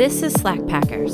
[0.00, 1.12] This is Slackpackers,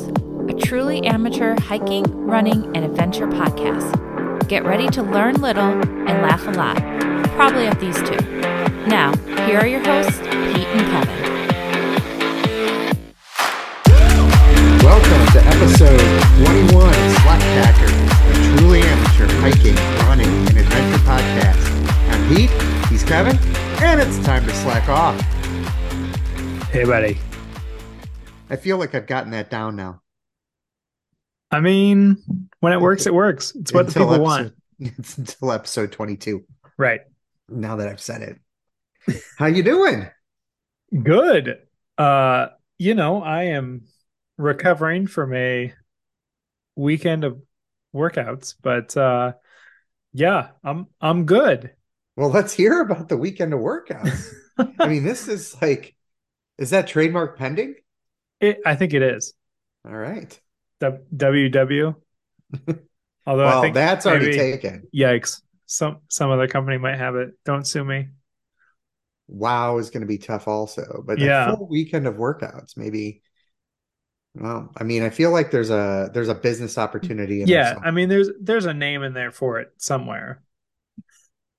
[0.49, 4.47] a truly amateur hiking, running, and adventure podcast.
[4.47, 6.77] Get ready to learn little and laugh a lot,
[7.33, 8.15] probably at these two.
[8.87, 9.13] Now,
[9.45, 11.21] here are your hosts, Pete and Kevin.
[14.85, 15.99] Welcome to episode
[16.47, 17.99] 21 of Slackpackers,
[18.31, 19.75] a truly amateur hiking,
[20.07, 21.59] running, and adventure podcast.
[22.13, 22.51] I'm Pete,
[22.89, 23.37] he's Kevin,
[23.83, 25.21] and it's time to slack off.
[26.71, 27.19] Hey, buddy.
[28.49, 30.03] I feel like I've gotten that down now.
[31.51, 32.23] I mean,
[32.61, 33.55] when it works, it works.
[33.55, 34.53] It's what the Until people want.
[34.79, 36.45] It's until episode 22,
[36.77, 37.01] Right.
[37.49, 39.21] now that I've said it.
[39.39, 40.07] How you doing?
[41.03, 41.61] Good.
[41.97, 43.87] Uh, you know, I am
[44.37, 45.73] recovering from a
[46.75, 47.41] weekend of
[47.95, 49.33] workouts, but uh
[50.13, 51.73] yeah, I'm I'm good.
[52.17, 54.27] Well, let's hear about the weekend of workouts.
[54.79, 55.97] I mean, this is like,
[56.59, 57.77] is that trademark pending?
[58.41, 59.35] It, I think it is.
[59.87, 60.39] All right.
[60.81, 61.03] W-
[61.51, 61.95] WW.
[63.27, 64.87] Although I think that's already maybe- taken.
[64.95, 65.43] Yikes.
[65.67, 67.31] Some some other company might have it.
[67.45, 68.09] Don't sue me.
[69.29, 71.57] wow is going to be tough also but the Yeah.
[71.57, 73.23] full weekend of workouts maybe
[74.37, 77.91] well i mean i feel like there's a there's a business opportunity in yeah i
[77.91, 80.43] mean there's there's a name in there for it somewhere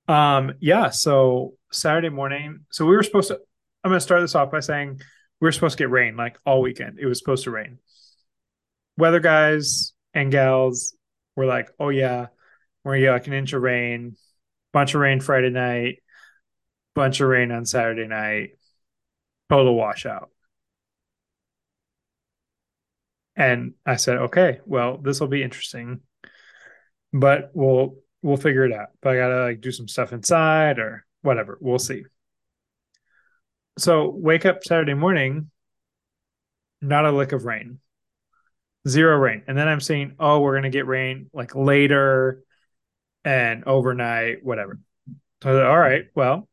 [0.08, 3.36] um yeah so saturday morning so we were supposed to
[3.84, 5.02] i'm going to start this off by saying
[5.39, 7.80] we were supposed to get rain like all weekend it was supposed to rain
[8.97, 10.95] weather guys and gals
[11.35, 12.27] were like oh yeah
[12.83, 14.16] we're gonna get like an inch of rain
[14.73, 15.97] bunch of rain friday night
[16.95, 18.52] bunch of rain on saturday night
[19.49, 20.29] total washout
[23.38, 26.01] and I said, okay, well, this will be interesting,
[27.13, 28.89] but we'll we'll figure it out.
[29.01, 31.57] But I gotta like do some stuff inside or whatever.
[31.61, 32.03] We'll see.
[33.78, 35.52] So wake up Saturday morning,
[36.81, 37.80] not a lick of rain,
[38.88, 42.44] zero rain, and then I'm saying, oh, we're gonna get rain like later
[43.23, 44.80] and overnight, whatever.
[45.44, 46.47] So all right, well,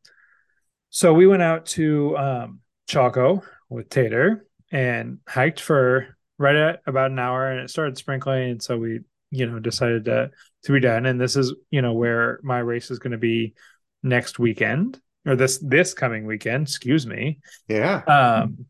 [0.89, 7.11] so we went out to um, Chalco with Tater and hiked for right at about
[7.11, 8.51] an hour and it started sprinkling.
[8.51, 8.99] And so we
[9.31, 10.31] you know decided to
[10.63, 11.05] to be done.
[11.05, 13.55] And this is you know where my race is going to be
[14.03, 17.39] next weekend or this this coming weekend excuse me.
[17.67, 18.01] Yeah.
[18.07, 18.65] Um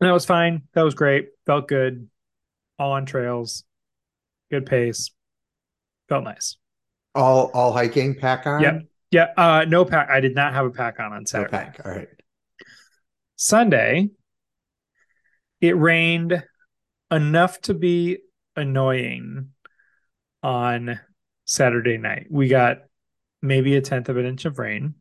[0.00, 0.62] and that was fine.
[0.74, 1.28] That was great.
[1.46, 2.08] Felt good.
[2.78, 3.64] All on trails.
[4.50, 5.10] Good pace.
[6.08, 6.56] Felt nice.
[7.14, 8.60] All all hiking pack on?
[8.62, 8.82] Yep.
[9.10, 10.08] yeah uh no pack.
[10.10, 11.52] I did not have a pack on on Saturday.
[11.52, 11.80] no pack.
[11.84, 12.08] All right.
[13.36, 14.10] Sunday,
[15.60, 16.42] it rained
[17.10, 18.18] enough to be
[18.56, 19.50] annoying
[20.42, 21.00] on
[21.44, 22.26] Saturday night.
[22.30, 22.78] We got
[23.42, 24.94] maybe a tenth of an inch of rain,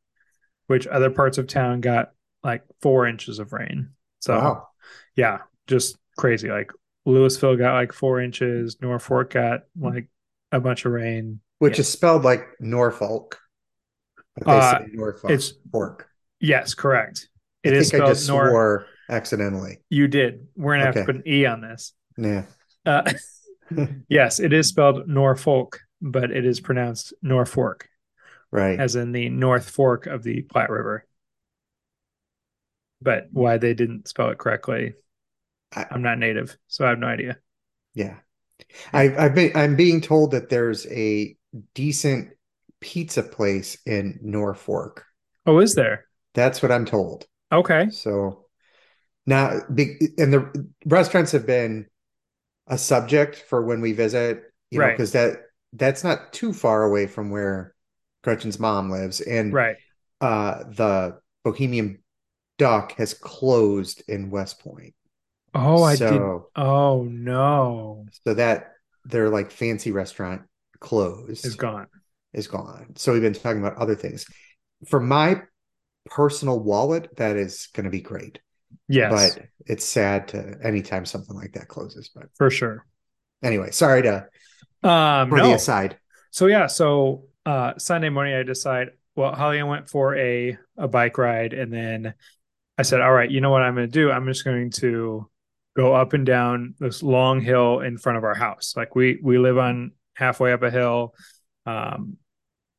[0.68, 2.12] which other parts of town got
[2.44, 3.90] like four inches of rain.
[4.19, 4.68] So, wow
[5.16, 6.50] yeah, just crazy.
[6.50, 6.72] Like
[7.06, 10.07] Louisville got like four inches, Norfolk got like
[10.51, 11.40] a bunch of rain.
[11.59, 11.81] which Yeah.
[11.81, 13.40] is spelled like norfolk
[14.46, 16.07] Uh, norfolk it's- fork
[16.40, 17.30] Yes, correct.
[17.66, 18.50] i It is think i spelled just Nor.
[18.50, 20.47] swore accidentally You did.
[20.56, 21.01] We're gonna have Okay.
[21.01, 21.94] to put an E on this.
[22.18, 22.45] yeah
[22.85, 23.12] Uh,
[24.09, 27.88] yes, it is spelled Norfolk, but it is pronounced Norfolk,
[28.53, 31.06] right as in the North Fork of the Platte River.
[33.02, 34.96] But why they didn't spell it correctly,
[35.75, 37.38] I- I'm not native, so I have no idea.
[37.94, 38.16] yeah
[38.94, 41.36] I, i've been i'm being told that there's a
[41.75, 42.31] decent
[42.81, 45.06] pizza place in norfolk
[45.46, 46.08] Oh, is there?
[46.34, 47.90] that's what i'm told Okay.
[47.92, 48.47] So
[49.28, 51.88] now, and the restaurants have been
[52.68, 54.97] a subject for when we visit, you know, Right.
[54.97, 55.38] because that
[55.74, 57.72] that's not too far away from where
[58.23, 59.78] Gretchen's mom lives, and Right.
[60.22, 62.00] uh, the Bohemian
[62.57, 64.94] Duck has closed in West Point.
[65.53, 66.22] Oh, I did.
[66.56, 68.73] Oh no, So that
[69.06, 70.44] their like fancy restaurant
[70.79, 71.88] closed it's gone.
[72.33, 72.94] is gone.
[72.95, 74.25] So we've been talking about other things.
[74.88, 75.41] For my
[76.06, 78.39] personal wallet, that is going to be great.
[78.88, 82.09] Yes, but it's sad to anytime something like that closes.
[82.09, 82.86] But for sure.
[83.42, 84.27] anyway, sorry to
[84.83, 85.50] Um, for no.
[85.50, 85.98] the aside.
[86.31, 90.88] So yeah, so uh Sunday morning I decide well Holly I went for a a
[90.88, 92.13] bike ride and then
[92.78, 94.12] I said, all right, you know what I'm gonna do?
[94.12, 95.30] I'm just going to
[95.75, 98.74] go up and down this long hill in front of our house.
[98.75, 101.13] Like we we live on halfway up a hill.
[101.66, 102.18] Um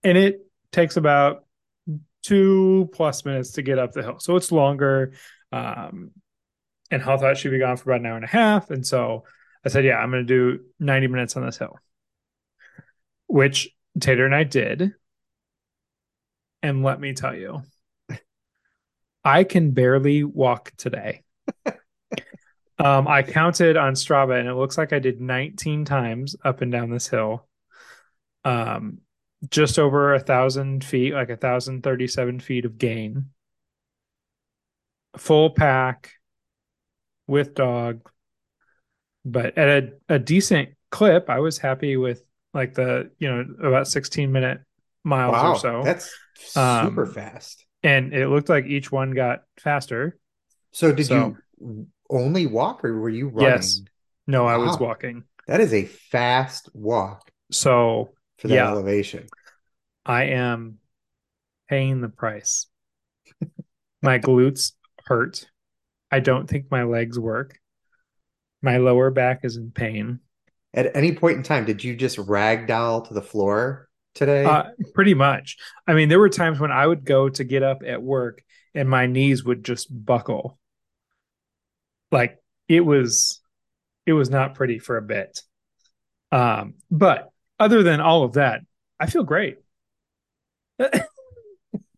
[0.02, 0.40] and it
[0.72, 1.44] takes about
[2.22, 4.18] two plus minutes to get up the hill.
[4.18, 5.12] So it's longer.
[5.52, 6.10] Um
[6.90, 8.70] and Hal thought she'd be gone for about an hour and a half.
[8.70, 9.24] And so
[9.64, 11.78] I said, yeah, I'm gonna do 90 minutes on this hill
[13.26, 13.68] which
[14.00, 14.94] Tater and I did.
[16.62, 17.62] And let me tell you,
[19.24, 21.22] I can barely walk today.
[22.78, 26.72] Um, I counted on Strava and it looks like I did 19 times up and
[26.72, 27.46] down this hill.
[28.44, 28.98] Um,
[29.50, 33.30] just over a thousand feet, like a thousand thirty-seven feet of gain.
[35.16, 36.12] Full pack
[37.26, 38.10] with dog,
[39.24, 41.28] but at a, a decent clip.
[41.30, 42.23] I was happy with
[42.54, 44.60] like the, you know, about 16 minute
[45.04, 45.82] miles Wow, or so.
[45.84, 47.66] that's super Um, fast.
[47.82, 50.16] and it looked like each one got faster.
[50.72, 53.52] So did so- you only walk or were you running?
[53.52, 53.82] Yes.
[54.26, 55.24] No, I was walking.
[55.46, 58.70] That is a fast walk So for that Yeah.
[58.70, 59.26] elevation.
[60.06, 60.78] I am
[61.68, 62.66] paying the price.
[64.02, 64.72] My glutes
[65.06, 65.50] hurt.
[66.10, 67.58] I don't think my legs work.
[68.62, 70.20] My lower back is in pain.
[70.74, 74.44] At any point in time, did you just ragdoll to the floor today?
[74.44, 75.56] Uh, pretty much.
[75.86, 78.42] I mean, there were times when I would go to get up at work
[78.74, 80.58] and my knees would just buckle.
[82.10, 82.38] Like
[82.68, 83.40] it was
[84.06, 85.40] it was not pretty for a bit.
[86.32, 87.30] Um, but
[87.60, 88.62] other than all of that,
[88.98, 89.58] I feel great.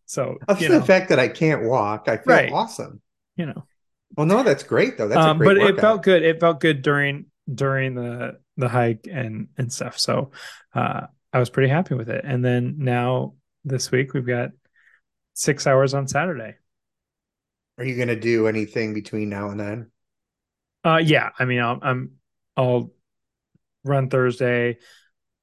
[0.05, 2.51] so, Other you know, the fact that I can't walk, I feel Right.
[2.51, 3.01] awesome.
[3.35, 3.63] you know.
[4.15, 5.07] Well, no, that's great though.
[5.07, 5.69] That's a um, but workout.
[5.69, 6.23] it felt good.
[6.23, 9.97] It felt good during during the the hike and and stuff.
[9.97, 10.31] So
[10.73, 12.25] uh, I was pretty happy with it.
[12.25, 14.49] And then now this week we've got
[15.33, 16.55] six hours on Saturday.
[17.77, 19.91] Are you going to do anything between now and then?
[20.83, 21.29] Uh, yeah.
[21.37, 22.11] I mean, I'll, I'm
[22.55, 22.91] I'll
[23.83, 24.77] run Thursday.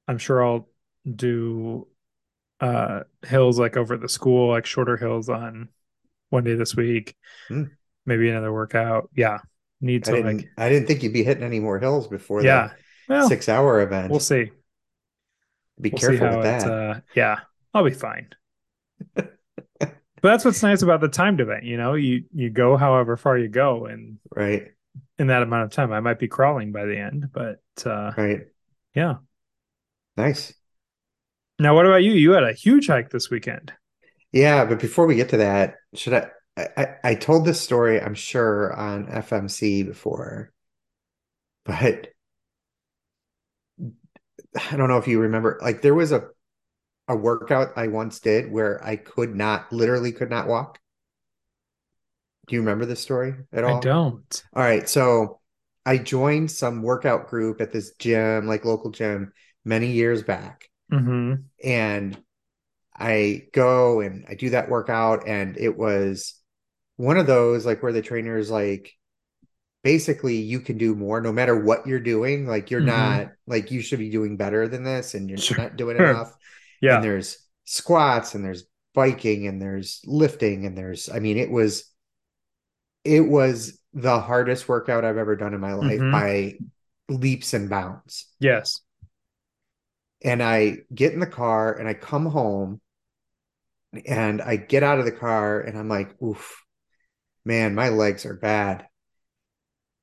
[0.07, 0.69] I'm sure I'll
[1.09, 1.87] do
[2.59, 5.69] uh hills like over at the school, like shorter hills on
[6.29, 7.15] one day this week.
[7.47, 7.65] Hmm.
[8.05, 9.09] Maybe another workout.
[9.15, 9.39] Yeah.
[9.81, 10.37] Need I to didn't.
[10.37, 12.67] like I didn't think you'd be hitting any more hills before yeah.
[12.67, 12.73] the
[13.07, 14.11] Well, six-hour event.
[14.11, 14.51] we'll see.
[15.79, 16.67] be we'll careful how with that.
[16.71, 17.39] uh yeah
[17.73, 18.29] i'll be fine
[19.15, 19.29] but
[20.21, 23.47] that's what's nice about the timed event you know you you go however far you
[23.47, 24.71] go and Right.
[25.19, 28.47] in that amount of time i might be crawling by the end but uh Right.
[28.95, 29.15] yeah
[30.17, 30.53] Nice.
[31.59, 33.73] now what about you you had a huge hike this weekend
[34.31, 36.13] Yeah, but before we get to that, should?
[36.13, 40.51] I, I- I told this story, I'm sure, on FMC before,
[41.65, 42.07] but
[44.71, 45.59] I don't know if you remember.
[45.61, 46.27] Like, there was a
[47.07, 50.79] a workout I once did where I could not, literally could not walk.
[52.47, 53.77] Do you remember this story at all?
[53.77, 55.39] i don't All right, so
[55.85, 61.33] I joined some workout group at this gym, like local gym, many years back mm-hmm
[61.63, 62.17] and
[62.95, 66.35] I go and I do that workout, and it was
[66.95, 68.93] one of those like where the trainer's like,
[69.85, 72.47] basically, you can do more no matter what you're doing.
[72.47, 72.87] Like, you're Mhm.
[72.87, 75.57] not like you should be doing better than this, and you're Sure.
[75.57, 76.35] not doing enough.
[76.81, 78.65] yeah And there's squats, and there's
[78.95, 81.85] biking, and there's lifting, and there's, I mean, it was,
[83.05, 86.11] it was the hardest workout I've ever done in my life Mhm.
[86.11, 86.59] by
[87.07, 88.81] leaps and bounds yes
[90.23, 92.81] and I get in the car and I come home
[94.05, 96.63] and I get out of the car and I'm like, oof,
[97.45, 98.87] man, my legs are bad.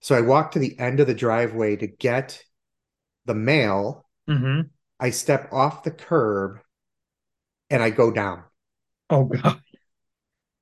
[0.03, 2.43] So I walk to the end of the driveway to get
[3.25, 4.07] the mail.
[4.29, 4.63] mm-hmm
[5.01, 6.61] I step off the curb
[7.71, 8.45] and I go down
[9.11, 9.61] oh god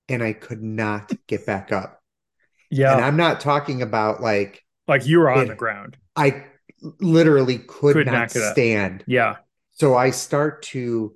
[0.09, 2.01] and I could not get back up.
[2.71, 6.45] yeah And I'm not talking about like, like you were on it- the ground I
[7.01, 8.55] literally could Could not get up.
[8.55, 9.05] stand.
[9.07, 9.37] yeah
[9.73, 11.15] So I start to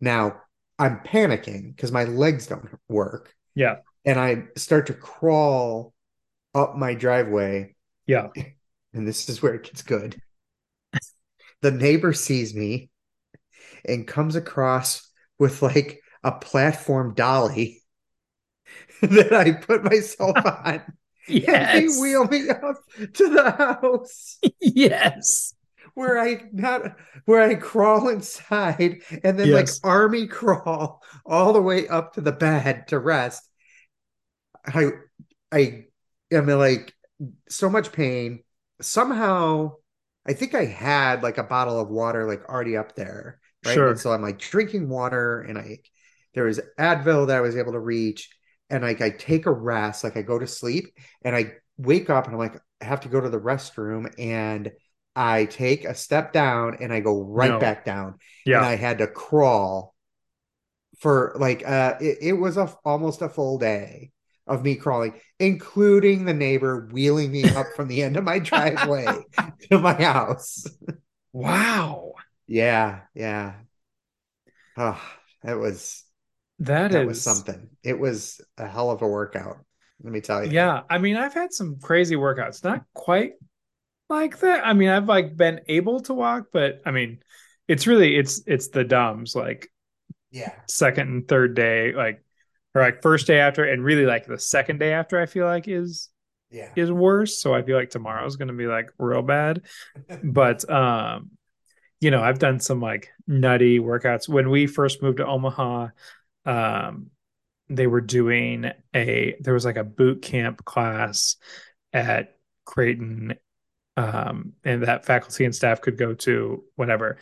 [0.00, 0.42] now
[0.78, 3.32] I'm panicking because my legs don't work.
[3.54, 5.93] yeah And I start to crawl
[6.54, 7.74] up my driveway.
[8.06, 8.28] yeah
[8.94, 10.20] And this is where it gets good.
[11.62, 12.90] The neighbor sees me
[13.84, 17.82] and comes across with like a platform dolly
[19.02, 20.82] that I put myself on.
[21.46, 22.76] And they yes wheel me up
[23.14, 24.38] to the house.
[24.60, 25.54] yes
[25.94, 29.52] where I not where I crawl inside and then Yes.
[29.52, 33.48] like army crawl all the way up to the bed to rest.
[34.66, 34.90] I
[35.52, 35.86] I
[36.32, 36.92] am mean, like
[37.48, 38.42] so much pain.
[38.80, 39.74] Somehow
[40.26, 43.40] I think I had like a bottle of water like already up there.
[43.64, 43.74] Right.
[43.74, 43.90] Sure.
[43.90, 45.78] And so I'm like drinking water and I
[46.34, 48.30] there was Advil that I was able to reach
[48.70, 52.24] and like I take a rest, like I go to sleep and I wake up
[52.26, 54.72] and I'm like, I have to go to the restroom and
[55.16, 57.60] I take a step down and I go right No.
[57.60, 58.18] back down.
[58.44, 59.94] yeah And I had to crawl
[60.98, 64.12] for like uh it, it was a almost a full day
[64.46, 69.26] of me crawling, including the neighbor wheeling me up from the end of my driveway
[69.70, 70.66] to my house.
[71.32, 72.14] wow
[72.46, 73.64] Yeah, yeah.
[74.76, 75.00] Oh,
[75.42, 76.04] that was
[76.60, 77.70] that that is was something.
[77.82, 79.64] It was a hell of a workout.
[80.02, 80.52] Let me tell you.
[80.52, 83.32] Yeah, I mean, I've had some crazy workouts, not quite
[84.10, 84.66] like that.
[84.66, 87.20] I mean, I've like been able to walk, but I mean,
[87.68, 89.70] it's really it's it's the dumbs like
[90.30, 90.64] Yeah.
[90.68, 92.23] second and third day, like
[92.74, 95.20] or like first day after, and really like the second day after.
[95.20, 96.10] I feel like is
[96.50, 96.70] Yeah.
[96.76, 97.40] is worse.
[97.40, 99.62] So I feel like tomorrow's going to be like real bad.
[100.22, 101.30] But um,
[102.00, 105.88] you know, I've done some like nutty workouts when we first moved to Omaha.
[106.44, 107.10] Um,
[107.68, 111.36] they were doing a there was like a boot camp class
[111.92, 113.34] at Creighton
[113.96, 117.18] um and that faculty and staff could go to whatever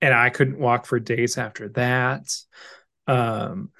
[0.00, 2.36] and I couldn't walk for days after that
[3.06, 3.70] um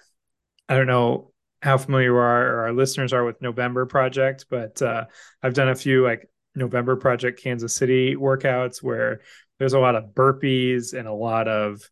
[0.73, 4.81] I don't know how familiar you are or our listeners are with November Project but
[4.81, 5.05] uh
[5.43, 9.21] I've done a few like November Project Kansas City workouts where
[9.59, 11.83] there's a lot of burpees and a lot of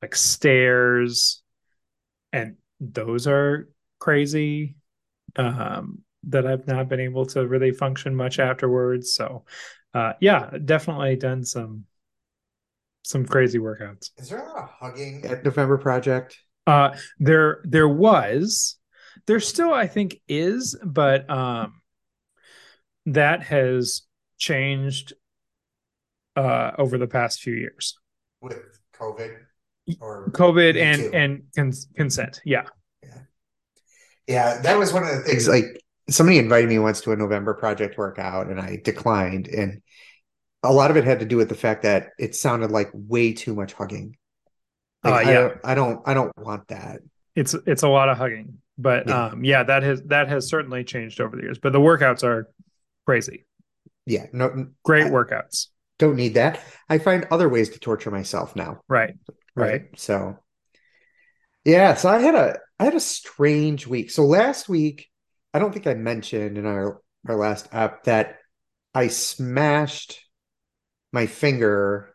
[0.00, 1.42] like stairs
[2.32, 4.76] and those are crazy
[5.36, 9.44] um that I've not been able to really function much afterwards so
[9.92, 11.84] uh yeah definitely done some
[13.02, 16.38] some crazy workouts Is there a lot of hugging at November Project?
[16.66, 18.76] Uh there there was
[19.26, 21.80] there still I think is but um
[23.06, 24.02] that has
[24.38, 25.12] changed
[26.36, 27.98] uh over the past few years
[28.40, 28.58] with
[28.94, 29.36] COVID
[30.00, 31.10] or covid and too.
[31.12, 32.66] and cons- consent yeah
[34.26, 35.48] yeah, that was one of the things.
[35.48, 35.64] Like
[36.08, 39.48] somebody invited me once to a November Project workout, and I declined.
[39.48, 39.82] And
[40.62, 43.32] a lot of it had to do with the fact that it sounded like way
[43.32, 44.16] too much hugging.
[45.04, 45.40] Like, Uh, I yeah.
[45.40, 47.00] don't, I don't, I don't want that.
[47.34, 49.26] it's it's a lot of hugging but Yeah.
[49.26, 52.48] um yeah that has that has certainly changed over the years but the workouts are
[53.06, 53.46] crazy
[54.06, 55.68] Yeah, no, great I- workouts
[55.98, 56.58] don't need that.
[56.88, 58.80] I find other ways to torture myself now.
[58.88, 59.14] right
[59.54, 60.38] right so
[61.64, 65.08] yeah so i had a i had a strange week so last week
[65.54, 68.38] i don't think i mentioned in our our last app that
[68.94, 70.20] i smashed
[71.12, 72.14] my finger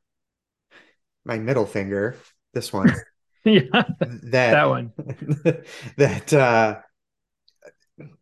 [1.25, 2.15] my middle finger
[2.57, 2.93] this one.
[3.45, 4.91] Yeah that that one.
[5.97, 6.79] that uh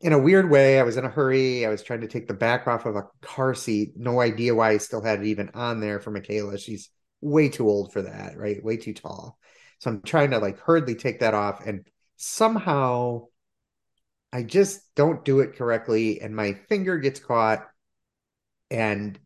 [0.01, 1.65] in a weird way i was in a hurry.
[1.65, 3.94] I was trying to take the back off of a car seat.
[3.96, 6.60] No idea why i still had it even on there for michaela.
[6.60, 6.89] She's
[7.22, 8.63] way too old for that right?
[8.63, 9.39] Way too tall.
[9.80, 11.88] So i'm trying to like hurriedly take that off and
[12.18, 13.24] somehow
[14.32, 17.65] i just don't do it correctly and my finger gets caught
[18.70, 19.18] and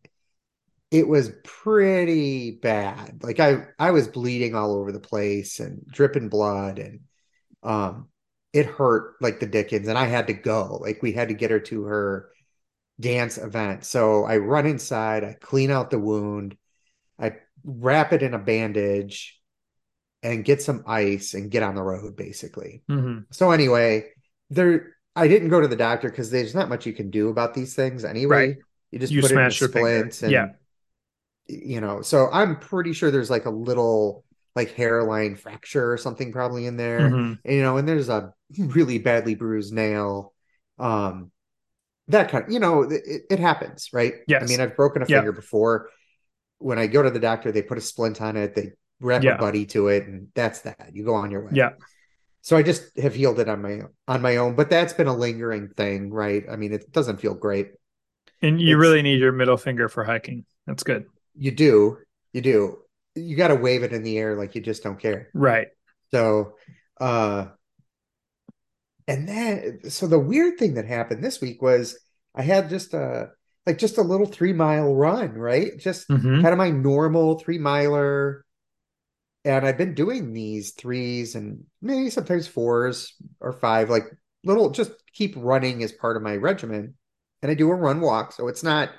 [0.90, 6.28] it was pretty bad like i i was bleeding all over the place and dripping
[6.28, 7.00] blood and
[7.62, 8.08] um
[8.52, 11.50] it hurt like the dickens and i had to go like we had to get
[11.50, 12.30] her to her
[12.98, 16.56] dance event so i run inside i clean out the wound
[17.18, 17.32] i
[17.64, 19.38] wrap it in a bandage
[20.22, 23.26] and get some ice and get on the road basically Mhm.
[23.30, 24.10] so anyway
[24.50, 27.54] there i didn't go to the doctor because there's not much you can do about
[27.54, 28.56] these things anyway Right.
[28.90, 29.88] you just You put it in smash your finger.
[29.88, 30.46] splints and Yeah.
[31.50, 34.24] You know so i'm pretty sure there's like a little
[34.56, 37.38] like hairline fracture or something probably in there Mhm.
[37.44, 40.32] and, you know and there's a really badly bruised nail
[40.78, 41.30] um
[42.08, 45.18] that kind of you know it, it happens right i mean i've broken a Yeah.
[45.18, 45.88] finger before
[46.58, 49.36] when i go to the doctor they put a splint on it they wrap Yeah.
[49.36, 51.70] a buddy to it and that's that you go on your way Yeah.
[52.42, 55.16] so i just have healed it on my on my own but that's been a
[55.16, 57.72] lingering thing right i mean it doesn't feel great
[58.42, 60.46] And you It's- really need your middle finger for hiking.
[60.66, 61.04] That's good.
[61.40, 61.98] You do
[62.32, 62.78] you do
[63.16, 65.68] you got to wave it in the air like you just don't care Right.
[66.12, 66.54] So,
[67.00, 67.46] uh,
[69.08, 71.98] and then, so the weird thing that happened this week was
[72.34, 73.30] I had just a,
[73.66, 75.76] like just a little three mile run, right?
[75.78, 76.42] Just Mhm.
[76.42, 78.44] kind of my normal three miler.
[79.44, 84.04] And I've been doing these threes and maybe sometimes fours or five, like
[84.44, 86.94] little, just keep running as part of my regimen.
[87.42, 88.32] And I do a run walk.
[88.32, 88.90] So it's not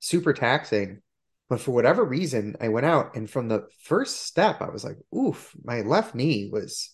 [0.00, 1.02] super taxing.
[1.48, 4.98] But for whatever reason, I went out and from the first step, I was like,
[5.16, 6.90] oof, my left knee was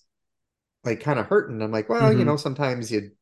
[0.85, 1.62] like kind of hurting.
[1.62, 2.26] I'm like, well, you Mhm.
[2.26, 3.12] know, sometimes you,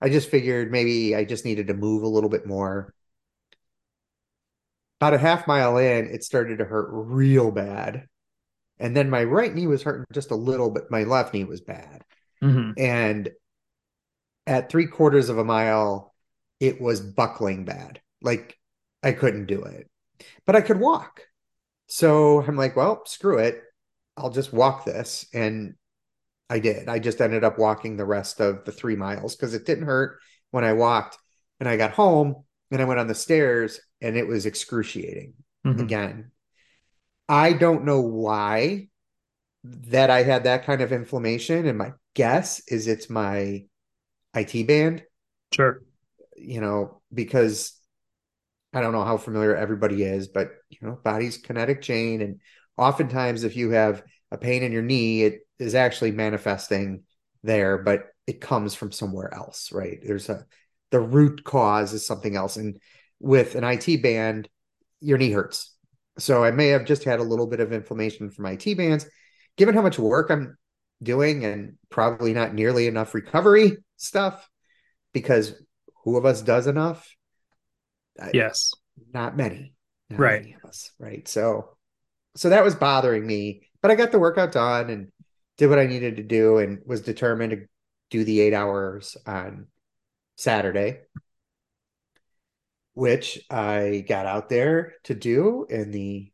[0.00, 2.92] I just figured maybe I just needed to move a little bit more.
[5.00, 8.06] About a half mile in, it started to hurt real bad.
[8.78, 11.60] And then my right knee was hurting just a little, but my left knee was
[11.60, 12.04] bad.
[12.42, 12.76] Mhm.
[12.76, 13.30] And
[14.46, 16.14] at three quarters of a mile,
[16.58, 18.00] it was buckling bad.
[18.22, 18.58] Like
[19.02, 19.88] I couldn't do it,
[20.46, 21.22] but I could walk.
[21.86, 23.62] So I'm like, well, screw it.
[24.16, 25.26] I'll just walk this.
[25.34, 25.74] And
[26.48, 26.88] I did.
[26.88, 30.18] I just ended up walking the rest of the three miles because it didn't hurt
[30.50, 31.16] when I walked.
[31.58, 35.34] And I got home and I went on the stairs and it was excruciating
[35.64, 35.80] Mhm.
[35.80, 36.30] again.
[37.28, 38.88] I don't know why
[39.64, 43.66] that I had that kind of inflammation, and my guess is it's my
[44.34, 45.04] IT band
[45.52, 45.82] Sure.
[46.36, 47.78] You know, because
[48.72, 52.20] I don't know how familiar everybody is, but you know, body's kinetic chain.
[52.20, 52.40] And
[52.76, 57.02] oftentimes if you have a pain in your knee, it is actually manifesting
[57.42, 59.98] there, but it comes from somewhere else, right?
[60.02, 60.46] There's a
[60.90, 62.56] the root cause is something else.
[62.56, 62.78] And
[63.20, 64.48] with an IT band,
[65.00, 65.74] your knee hurts.
[66.18, 69.06] So I may have just had a little bit of inflammation from IT bands.
[69.56, 70.56] Given how much work I'm
[71.02, 74.48] doing and probably not nearly enough recovery stuff,
[75.12, 75.54] because
[76.04, 77.08] who of us does enough?
[78.32, 78.72] Yes.
[79.12, 79.72] Not many.
[80.10, 80.42] Not right.
[80.42, 80.90] Many of us.
[80.98, 81.26] Right.
[81.26, 81.76] So
[82.36, 83.68] so that was bothering me.
[83.82, 85.08] But I got the workout done and
[85.56, 87.66] did what I needed to do and was determined to
[88.10, 89.66] do the eight hours on
[90.36, 91.00] Saturday,
[92.94, 96.32] which I got out there to do in the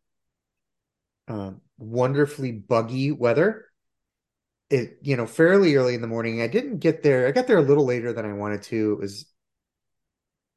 [1.28, 3.64] um, wonderfully buggy weather.
[4.68, 6.42] It, you know, fairly early in the morning.
[6.42, 7.28] I didn't get there.
[7.28, 8.92] I got there a little later than I wanted to.
[8.94, 9.26] It was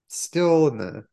[0.08, 1.06] still in the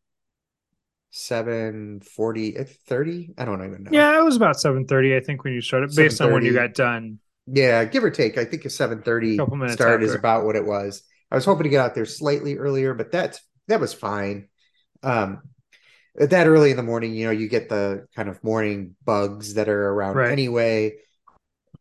[1.18, 3.90] 7 40 30 i don't even know.
[3.90, 6.52] Yeah it was about 7 30 i think when you started based on when you
[6.52, 7.20] got done.
[7.46, 8.36] Yeah give or take.
[8.36, 11.02] I think a 7 30 start is about what it was.
[11.30, 14.48] I was hoping to get out there slightly earlier but that's that was fine.
[15.02, 15.40] Um
[16.16, 19.70] that early in the morning you know you get the kind of morning bugs that
[19.70, 20.30] are around right.
[20.30, 20.96] anyway.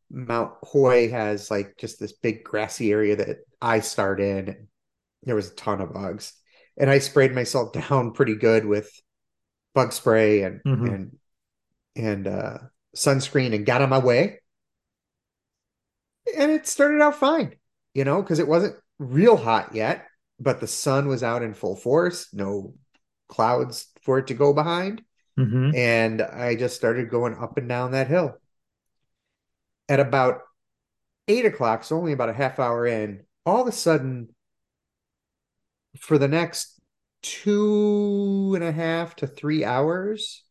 [0.10, 4.70] Mount hoy has like just this big grassy area that i start in.
[5.24, 6.32] There was a ton of bugs.
[6.78, 8.90] And i sprayed myself down pretty good with
[9.76, 10.86] bug spray and mm-hmm.
[10.86, 11.18] and
[11.96, 12.58] and uh,
[12.96, 14.40] sunscreen and got on my way.
[16.36, 17.56] And it started out fine,
[17.94, 20.08] you know, because it wasn't real hot yet,
[20.40, 22.74] but the sun was out in full force, no
[23.30, 25.04] clouds for it to go behind.
[25.40, 25.76] Mm-hmm.
[25.76, 28.38] And I just started going up and down that hill.
[29.88, 30.42] At about
[31.28, 34.30] eight o'clock, so only about a half hour in, all of a sudden,
[36.00, 36.75] for the next
[37.26, 40.44] two and a half to three hours.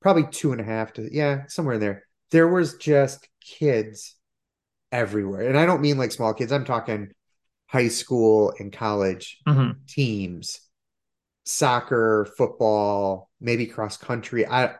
[0.00, 2.04] Probably two and a half to, yeah, somewhere in there.
[2.30, 4.14] There was just kids
[4.90, 5.48] everywhere.
[5.48, 7.10] And I don't mean like small kids, I'm talking
[7.66, 9.72] high school and college mm-hmm.
[9.86, 10.60] teams,
[11.44, 14.46] soccer, football, maybe cross country.
[14.46, 14.74] I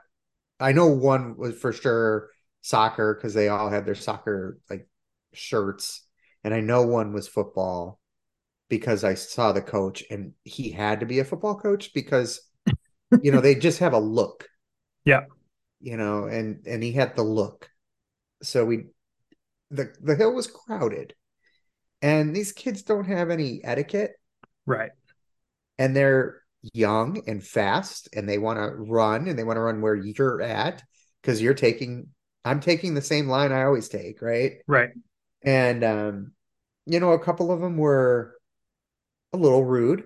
[0.59, 2.31] I know one was for sure
[2.63, 4.89] soccer because they all had their soccer like
[5.35, 6.03] shirts.
[6.45, 8.01] And I know one was football
[8.69, 12.41] because I saw the coach and he had to be a football coach because
[13.23, 14.49] you know they just have a look.
[15.05, 15.25] Yeah.
[15.81, 17.71] You know, and and he had the look.
[18.43, 18.87] So we
[19.71, 21.15] the the hill was crowded.
[22.03, 24.13] And these kids don't have any etiquette.
[24.67, 24.91] Right.
[25.79, 26.43] And they're
[26.75, 30.43] young and fast and they want to run and they want to run where you're
[30.43, 30.83] at
[31.23, 32.09] because you're taking
[32.45, 34.59] I'm taking the same line I always take, right?
[34.67, 34.91] Right.
[35.43, 36.33] And um
[36.87, 38.36] you know a couple of them were
[39.33, 40.05] a little rude.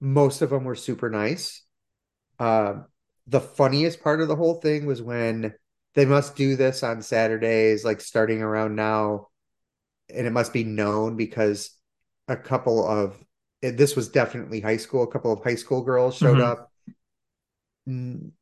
[0.00, 1.62] Most of them were super nice.
[2.38, 2.82] Uh,
[3.26, 5.54] the funniest part of the whole thing was when
[5.94, 9.28] they must do this on Saturdays, like starting around now,
[10.14, 11.70] and it must be known because
[12.28, 13.16] a couple of
[13.62, 15.02] this was definitely high school.
[15.02, 16.42] A couple of high school girls showed mm-hmm.
[16.42, 16.70] up,
[17.88, 18.32] n-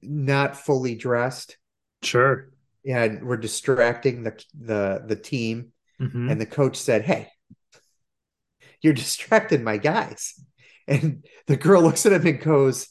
[0.00, 1.58] not fully dressed.
[2.02, 2.50] Sure.
[2.86, 6.30] And we're distracting the the the team, mm-hmm.
[6.30, 7.28] and the coach said, "Hey,
[8.82, 10.34] you're distracted my guys.
[10.86, 12.88] And the girl looks at him and goes,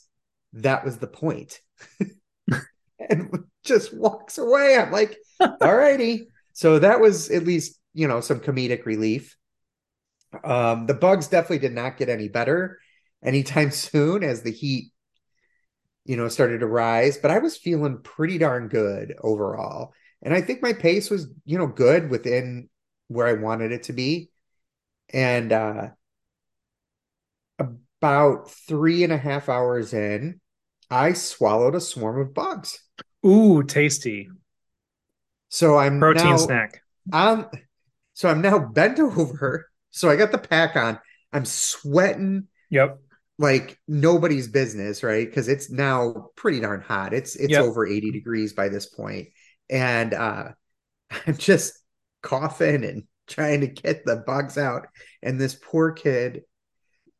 [0.53, 1.59] That was the point.
[3.09, 3.29] and
[3.63, 4.77] just walks away.
[4.77, 6.27] I'm like, All righty.
[6.53, 9.37] So that was at least, you know, some comedic relief.
[10.43, 12.79] Um, the bugs definitely did not get any better
[13.23, 14.91] anytime soon as the heat,
[16.05, 17.17] you know, started to rise.
[17.17, 19.93] But I was feeling pretty darn good overall.
[20.21, 22.69] And I think my pace was, you know, good within
[23.07, 24.30] where I wanted it to be
[25.13, 25.89] and uh,
[28.01, 30.39] about three and a half hours in,
[30.89, 32.79] I swallowed a swarm of bugs.
[33.25, 34.29] Ooh, tasty.
[35.49, 36.81] So I'm protein now, snack.
[37.11, 37.45] I'm
[38.13, 39.69] so I'm now bent over.
[39.91, 40.99] So I got the pack on.
[41.31, 42.47] I'm sweating.
[42.69, 42.99] Yep.
[43.37, 45.27] Like nobody's business, right?
[45.27, 47.13] Because it's now pretty darn hot.
[47.13, 47.63] It's it's yep.
[47.63, 49.29] over 80 degrees by this point.
[49.69, 50.49] And uh
[51.27, 51.73] I'm just
[52.21, 54.87] coughing and trying to get the bugs out.
[55.21, 56.43] And this poor kid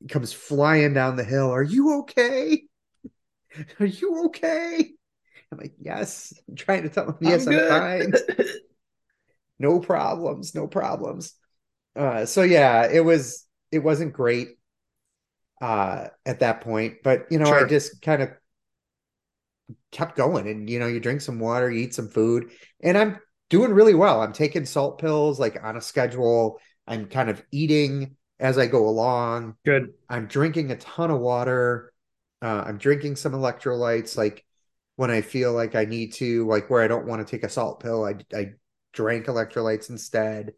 [0.10, 1.50] comes flying down the hill.
[1.50, 2.63] Are you okay?
[3.80, 4.91] Are you okay?
[5.52, 6.34] I'm like, yes.
[6.47, 8.13] I'm trying to tell him, yes, I'm, I'm fine.
[9.60, 11.34] no problems, no problems.
[11.95, 14.50] Uh, so yeah, it was it wasn't great
[15.62, 17.65] uh at that point, but you know, sure.
[17.65, 18.30] I just kind of
[19.91, 23.19] kept going and you know, you drink some water, you eat some food, and I'm
[23.51, 24.21] doing really well.
[24.21, 26.59] I'm taking salt pills like on a schedule.
[26.87, 29.57] I'm kind of eating as I go along.
[29.65, 29.93] Good.
[30.09, 31.93] I'm drinking a ton of water.
[32.41, 34.17] Uh, I'm drinking some electrolytes.
[34.17, 34.45] Like
[34.97, 37.49] when I feel like I need to, like where I don't want to take a
[37.49, 38.53] salt pill, I I
[38.93, 40.53] drank electrolytes instead.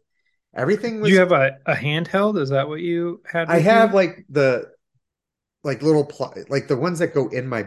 [0.54, 1.10] Everything was.
[1.10, 2.40] Do you have a, a handheld?
[2.40, 3.48] Is that what you had?
[3.50, 3.96] I have you?
[3.96, 4.72] like the
[5.64, 7.66] like little pl- like the ones that go in my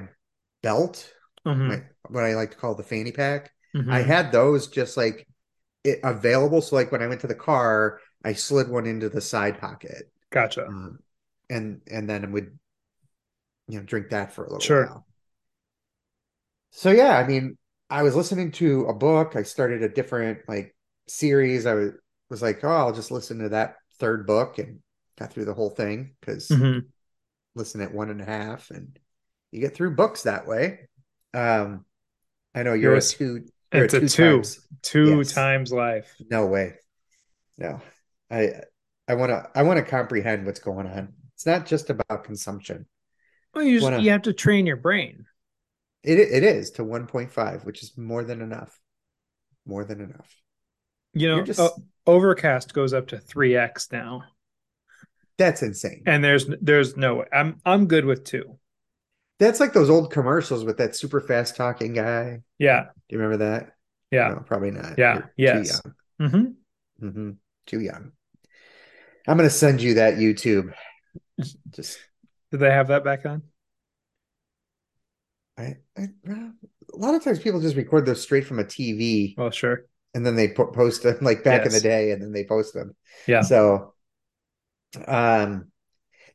[0.63, 1.13] belt,
[1.45, 3.53] Mhm, my, what I like to call the fanny pack.
[3.77, 3.91] Mhm.
[3.91, 5.27] I had those just like
[5.83, 6.61] it, available.
[6.61, 10.11] So like when I went to the car, I slid one into the side pocket,
[10.31, 10.67] Gotcha.
[10.67, 10.99] um,
[11.49, 12.57] and and then would
[13.67, 14.85] you know drink that for a little Sure.
[14.85, 15.07] while.
[16.71, 17.57] So yeah, I mean,
[17.89, 19.35] I was listening to a book.
[19.35, 20.75] I started a different like
[21.07, 21.65] series.
[21.65, 21.91] I was
[22.29, 24.79] was like, oh, I'll just listen to that third book and
[25.17, 26.85] got through the whole thing because Mhm.
[27.55, 28.99] listen at one and a half and
[29.51, 30.89] you get through books that way.
[31.33, 31.85] Um,
[32.53, 33.47] I know you're Yours- a two.
[33.71, 34.37] It's a two.
[34.37, 35.33] times- Two Yes.
[35.33, 36.13] times life.
[36.29, 36.75] No way.
[37.57, 37.81] No.
[38.29, 38.61] I
[39.07, 41.13] I want to I want to comprehend what's going on.
[41.33, 42.85] It's not just about consumption.
[43.53, 45.25] Well, you just, Wanna- you have to train your brain.
[46.03, 48.79] It it is to 1.5, which is more than enough.
[49.65, 50.33] More than enough.
[51.13, 51.75] You know, just O-
[52.05, 54.23] Overcast goes up to three x now,
[55.37, 56.03] that's insane.
[56.05, 57.25] and there's there's no way.
[57.33, 58.59] I'm I'm good with two.
[59.39, 62.41] That's like those old commercials with that super fast talking guy.
[62.57, 63.75] Yeah, Do you remember that?
[64.11, 64.29] yeah.
[64.29, 64.97] No, probably not.
[64.97, 65.81] Yeah, You're yes.
[65.81, 66.31] Too young.
[66.31, 67.31] hmm hmm
[67.65, 68.11] Too young.
[69.27, 70.73] I'm gonna send you that YouTube.
[71.71, 71.99] Just
[72.51, 73.43] Did they have that back on?
[75.57, 79.51] I, I a lot of times people just record those straight from a TV Well,
[79.51, 79.85] sure.
[80.13, 82.95] and then they post them like back in the day and then they post them.
[83.27, 83.41] Yeah.
[83.41, 83.93] So,
[85.07, 85.71] um,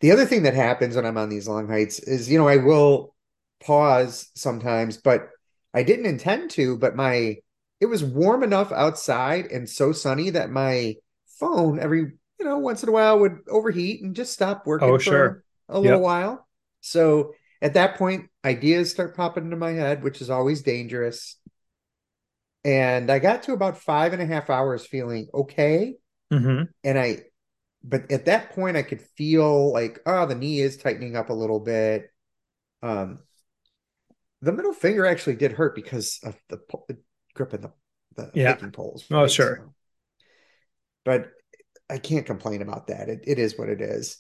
[0.03, 2.59] the other thing that happens when I'm on these long hikes is, you know, I
[2.59, 3.17] will
[3.63, 5.31] pause sometimes, but
[5.75, 7.39] I didn't intend to, but my,
[7.81, 10.97] it was warm enough outside and so sunny that my
[11.41, 12.01] phone every,
[12.41, 15.45] you know, once in a while would overheat and just stop working Oh, for sure.
[15.71, 16.03] a little Yep.
[16.03, 16.49] while.
[16.83, 21.39] So at that point, ideas start popping into my head, which is always dangerous.
[22.65, 25.97] And I got to about five and a half hours feeling okay
[26.31, 27.25] hmm and I,
[27.85, 31.35] but at that point, I could feel like, oh, the knee is tightening up a
[31.35, 32.11] little bit.
[32.83, 33.21] Um,
[34.41, 36.99] the middle finger actually did hurt because of the, po- the
[37.35, 37.73] grip in the
[38.15, 38.53] the Yeah.
[38.53, 39.05] hiking poles.
[39.11, 39.57] Oh, sure.
[39.57, 39.75] So-
[41.05, 41.31] but
[41.89, 43.09] I can't complain about that.
[43.09, 44.19] It it is what it is.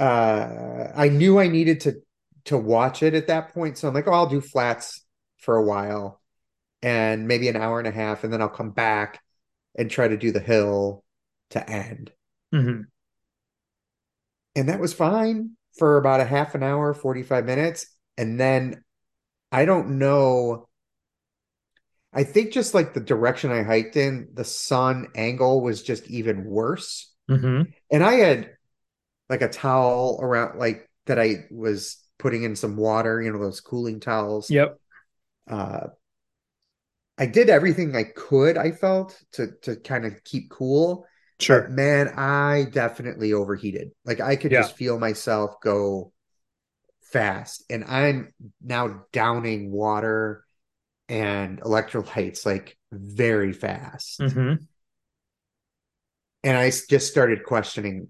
[0.00, 2.00] Uh, I knew I needed to
[2.46, 5.04] to watch it at that point, so I'm like, oh, I'll do flats
[5.38, 6.20] for a while,
[6.82, 9.20] and maybe an hour and a half, and then I'll come back
[9.76, 11.04] and try to do the hill
[11.50, 12.12] to end.
[12.52, 12.80] Hmm
[14.56, 17.86] And that was fine for about a half an hour, 45 minutes.
[18.16, 18.82] And then
[19.52, 20.68] I don't know.
[22.12, 26.44] I think just like the direction I hiked in, the sun angle was just even
[26.44, 27.12] worse.
[27.28, 28.50] hmm And I had
[29.28, 33.60] like a towel around, like that I was putting in some water, you know, those
[33.60, 34.50] cooling towels.
[34.50, 34.78] Yep.
[35.48, 35.88] Uh,
[37.18, 41.06] I did everything I could, I felt, to to kind of keep cool.
[41.46, 41.68] But Sure.
[41.70, 43.92] man, I definitely overheated.
[44.04, 44.58] Like I could Yeah.
[44.58, 46.12] just feel myself go
[47.02, 47.64] fast.
[47.70, 50.44] And I'm now downing water
[51.08, 54.20] and electrolytes like very fast.
[54.20, 54.68] hmm
[56.44, 58.08] And I just started questioning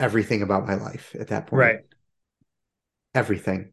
[0.00, 1.58] everything about my life at that point.
[1.58, 1.84] Right.
[3.14, 3.72] Everything.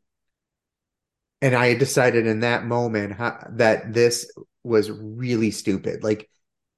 [1.42, 4.30] And I decided in that moment how, that this
[4.64, 6.04] was really stupid.
[6.04, 6.30] Like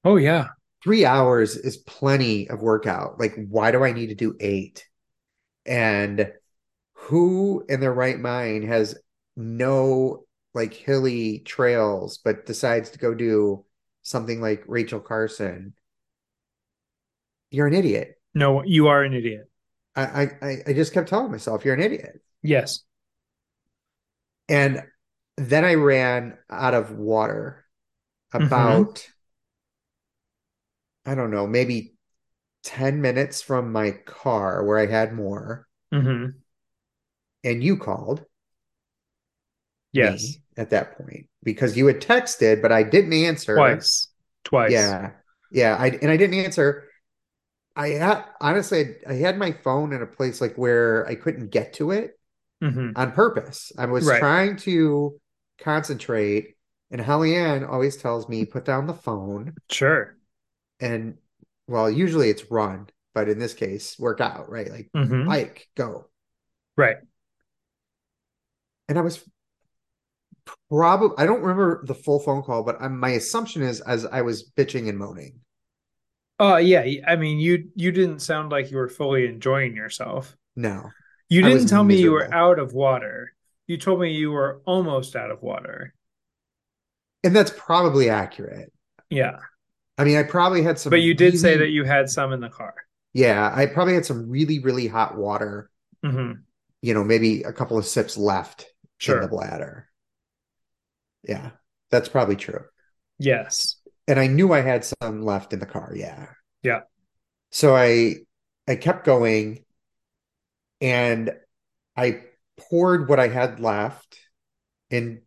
[0.04, 0.50] Oh yeah.
[0.84, 3.20] Three hours is plenty of workout.
[3.20, 4.88] Like, why do I need to do eight?
[5.65, 6.32] And
[6.94, 8.98] who in their right mind has
[9.36, 13.65] no like hilly trails, but decides to go do
[14.02, 15.74] something like Rachel Carson?
[17.50, 18.20] You're an idiot.
[18.34, 19.50] No, you are an idiot.
[19.96, 22.22] I I I- just kept telling myself you're an idiot.
[22.41, 22.84] Yes.
[24.48, 24.84] And
[25.38, 27.65] then I ran out of water
[28.34, 28.46] Mhm.
[28.46, 29.08] about,
[31.06, 31.94] I don't know, maybe
[32.64, 35.68] 10 minutes from my car where I had more.
[35.92, 36.42] hmm
[37.44, 38.26] And you called
[39.94, 40.38] Yes.
[40.58, 43.56] at that point because you had texted, but I didn't answer.
[43.56, 44.08] Twice.
[44.44, 44.72] Twice.
[44.72, 45.12] Yeah.
[45.52, 45.76] Yeah.
[45.78, 46.86] I and I didn't answer.
[47.76, 51.74] I had honestly I had my phone in a place like where I couldn't get
[51.76, 52.18] to it.
[52.62, 53.72] hmm on purpose.
[53.78, 54.20] I was Right.
[54.20, 55.20] trying to
[55.60, 56.58] concentrate,
[56.92, 60.18] and Hellianne always tells me put down the phone Sure.
[60.82, 61.17] And
[61.67, 64.70] well, usually it's run, but in this case, work out, right?
[64.70, 66.08] Like hmm hike, go.
[66.76, 66.98] Right.
[68.89, 69.24] And I was
[70.70, 74.22] probably I don't remember the full phone call, but i my assumption is as I
[74.22, 75.39] was bitching and moaning.
[76.39, 80.36] Oh yeah, I mean you you didn't sound like you were fully enjoying yourself.
[80.56, 80.91] No.
[81.30, 83.34] You didn't tell me you were out of water.
[83.67, 85.94] You told me you were almost out of water.
[87.24, 88.74] And that's probably accurate.
[89.10, 89.38] Yeah.
[90.02, 92.40] I mean, I probably had some But you did say that you had some in
[92.40, 92.74] the car.
[93.14, 95.70] Yeah, I probably had some really, really hot water,
[96.04, 96.32] hmm
[96.82, 98.66] you know, maybe a couple of sips left
[99.08, 99.88] in the bladder.
[101.22, 101.52] Yeah,
[101.92, 102.66] that's probably true.
[103.20, 103.76] Yes.
[104.08, 105.94] And I knew I had some left in the car.
[105.96, 106.30] Yeah.
[106.64, 106.80] Yeah.
[107.52, 108.16] So I
[108.68, 109.64] I kept going
[110.82, 111.36] and
[111.96, 112.22] I
[112.58, 114.18] poured what I had left
[114.90, 115.22] into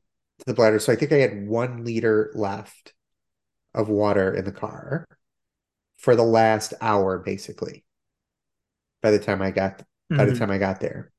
[0.47, 0.81] the bladder.
[0.81, 2.94] So I think I had one liter left
[3.75, 5.05] of water in the car
[5.99, 7.85] for the last hour, basically.
[9.03, 10.39] By the time I got by the Mhm.
[10.39, 11.11] time I got there.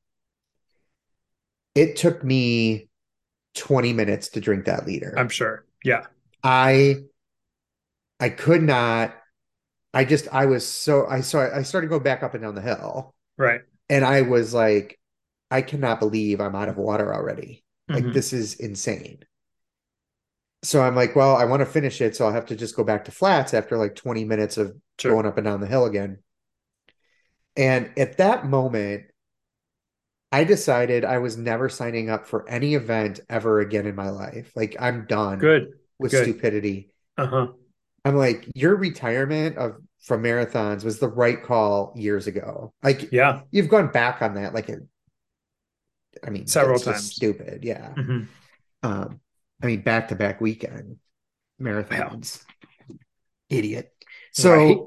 [1.74, 2.90] It took me
[3.56, 5.14] 20 minutes to drink that liter.
[5.18, 5.66] I'm sure.
[5.84, 6.06] Yeah.
[6.44, 7.04] I
[8.20, 9.16] I could not
[9.94, 12.62] I just I was so I saw I started going back up and down the
[12.62, 13.62] hill Right.
[13.90, 15.00] and I was like
[15.52, 17.64] I cannot believe I'm out of water already.
[17.88, 18.14] Like Mhm.
[18.14, 19.20] this is insane.
[20.66, 22.84] So I'm like, well, I want to finish it, so I'll have to just go
[22.84, 25.14] back to flats after like 20 minutes of Sure.
[25.14, 26.20] going up and down the hill again.
[27.58, 29.06] And at that moment,
[30.32, 34.52] I decided I was never signing up for any event ever again in my life.
[34.56, 35.74] Like I'm done Good.
[35.98, 36.28] with good.
[36.28, 36.92] stupidity.
[37.18, 37.48] Uh-huh.
[38.04, 42.74] I'm like, your retirement of from marathons was the right call years ago.
[42.84, 43.42] Like Yeah.
[43.52, 44.70] you've gone back on that like
[46.24, 47.14] I mean, Several times.
[47.14, 47.64] stupid.
[47.64, 47.94] Yeah.
[47.96, 48.24] hmm
[48.84, 49.20] Um,
[49.62, 50.98] I mean, back to back weekend
[51.62, 52.44] marathons.
[53.50, 53.92] Idiot.
[54.34, 54.78] So, Right.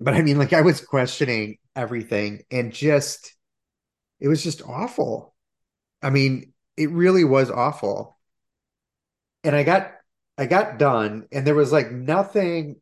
[0.00, 3.34] but I mean, like, I was questioning everything and just,
[4.18, 5.34] it was just awful.
[6.02, 8.18] I mean, it really was awful.
[9.44, 9.92] And I got,
[10.36, 12.76] I got done, and there was like nothing.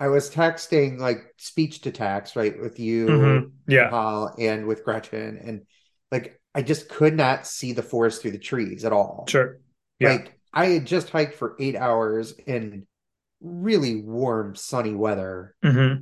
[0.00, 3.50] I was texting like speech to text, right, with you, Mhm.
[3.68, 3.90] Yeah.
[3.90, 5.66] Paul, and with Gretchen, and
[6.10, 9.26] like I just could not see the forest through the trees at all.
[9.28, 9.58] Sure.
[9.98, 10.12] Yeah.
[10.12, 12.86] Like I had just hiked for eight hours in
[13.40, 15.94] really warm, sunny weather, hmm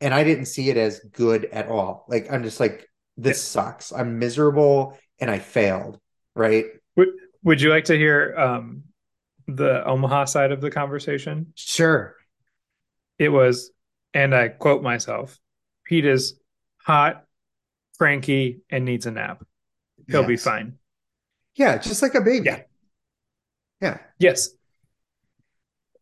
[0.00, 2.04] and I didn't see it as good at all.
[2.08, 3.92] Like I'm just like, this sucks.
[3.92, 5.98] I'm miserable, and I failed.
[6.34, 6.66] Right?
[6.96, 7.08] Would
[7.44, 8.82] Would you like to hear um,
[9.46, 11.52] the Omaha side of the conversation?
[11.54, 12.14] Sure.
[13.18, 13.70] It was,
[14.12, 15.38] and I quote myself:
[15.84, 16.38] "Pete is
[16.82, 17.24] hot,
[17.96, 19.42] cranky, and needs a nap.
[20.08, 20.78] He'll be fine."
[21.56, 22.46] Yeah, just like a baby.
[22.46, 22.60] Yeah.
[23.80, 23.98] Yeah.
[24.18, 24.50] Yes.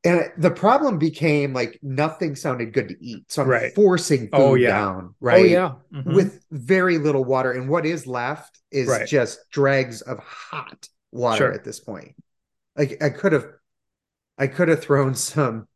[0.05, 3.33] And the problem became like nothing sounded good to eat.
[3.33, 3.75] So I'm Right.
[3.75, 4.69] forcing food Oh, yeah.
[4.69, 5.41] down, right?
[5.41, 5.73] Oh yeah.
[5.93, 6.15] Mhm.
[6.15, 7.53] With very little water.
[7.53, 9.07] And what is left is Right.
[9.09, 11.53] just dregs of hot water Sure.
[11.53, 12.15] at this point.
[12.77, 13.47] Like I could have
[14.37, 15.69] I could have thrown some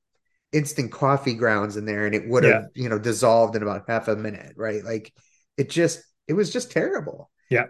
[0.53, 4.09] instant coffee grounds in there and it would have, you know, dissolved in about half
[4.09, 4.85] a minute, right?
[4.85, 5.13] Like
[5.57, 7.31] it just it was just terrible.
[7.49, 7.67] Yeah.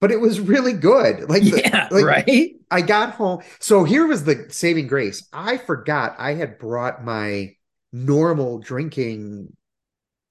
[0.00, 1.28] But it was really good.
[1.28, 2.50] Like the- like, right.
[2.70, 3.42] I got home.
[3.60, 5.26] So here was the saving grace.
[5.32, 7.54] I forgot I had brought my
[7.92, 9.56] normal drinking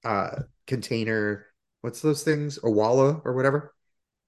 [0.04, 1.46] uh container.
[1.80, 2.58] What's those things?
[2.60, 3.74] Owala or whatever.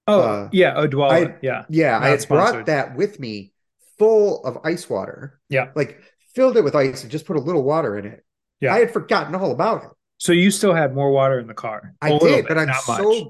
[0.07, 0.75] Oh uh, yeah.
[0.75, 1.11] Odwalla.
[1.11, 1.65] I- yeah.
[1.69, 3.53] Yeah, Not I had brought that with me
[3.97, 5.39] full of ice water.
[5.49, 5.69] Yeah.
[5.75, 6.01] Like
[6.35, 8.23] filled it with ice and just put a little water in it.
[8.59, 8.73] Yeah.
[8.73, 9.89] I had forgotten all about it.
[10.17, 11.95] So you still had more water in the car.
[12.01, 13.23] I did, bit, but I'm not much.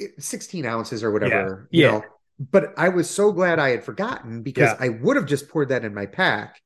[0.00, 1.86] So it- 16 ounces or whatever, Yeah.
[1.86, 2.04] you know.
[2.38, 4.76] But I was so glad I had forgotten because Yeah.
[4.80, 6.60] I would have just poured that in my pack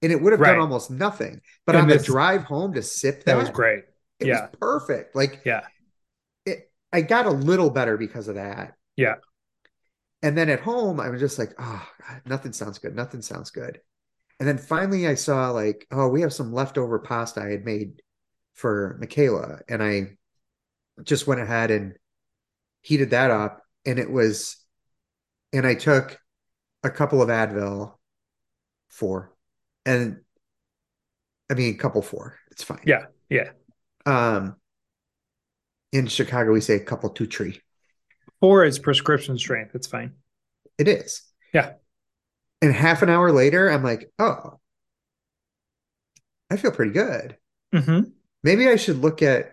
[0.00, 0.52] and it would have Right.
[0.52, 1.40] done almost nothing.
[1.66, 3.84] But And on the drive home to sip that that, was great.
[4.18, 4.42] It Yeah.
[4.46, 5.14] was perfect.
[5.14, 5.66] Like Yeah.
[6.46, 8.74] it, I got a little better because of that.
[8.96, 9.16] Yeah.
[10.22, 12.94] And then at home, I was just like, oh, God, nothing sounds good.
[12.94, 13.80] Nothing sounds good.
[14.38, 18.02] And then finally, I saw like, oh, we have some leftover pasta I had made
[18.54, 19.60] for Michaela.
[19.68, 20.16] And I
[21.02, 21.96] just went ahead and
[22.82, 23.62] heated that up.
[23.86, 24.56] And it was,
[25.52, 26.18] and I took
[26.84, 27.94] a couple of Advil,
[28.88, 29.32] four,
[29.86, 30.20] and
[31.50, 32.38] I mean, a couple four.
[32.50, 32.80] It's fine.
[32.84, 33.06] Yeah.
[33.28, 33.50] Yeah.
[34.06, 34.56] Um,
[35.92, 37.60] in Chicago, we say a couple two tree.
[38.40, 39.74] Four is prescription strength.
[39.74, 40.14] It's fine.
[40.78, 41.22] It is.
[41.52, 41.74] Yeah.
[42.60, 44.58] And half an hour later, I'm like, oh,
[46.50, 47.36] I feel pretty good.
[47.72, 48.00] hmm
[48.44, 49.52] Maybe I should look at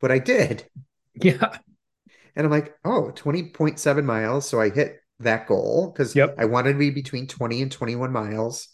[0.00, 0.64] what I did.
[1.20, 1.58] Yeah.
[2.36, 4.48] And I'm like, oh, 20.7 miles.
[4.48, 6.36] So I hit that goal because Yep.
[6.38, 8.68] I wanted to be between 20 and 21 miles.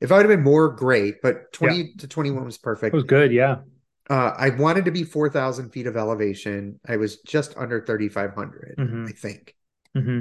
[0.00, 2.92] If I would have been more, great, but 20 to 21 was perfect.
[2.92, 3.32] It was good.
[3.32, 3.58] Yeah.
[4.08, 6.78] Uh, I wanted to be 4,000 feet of elevation.
[6.86, 9.08] I was just under 3,500, Mhm.
[9.08, 9.54] I think.
[9.94, 10.20] hmm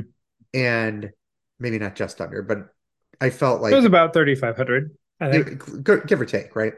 [0.53, 1.11] And
[1.59, 2.69] maybe not just under, but
[3.21, 4.91] I felt like it was about 3,500.
[5.19, 6.73] I think give, give or take, right?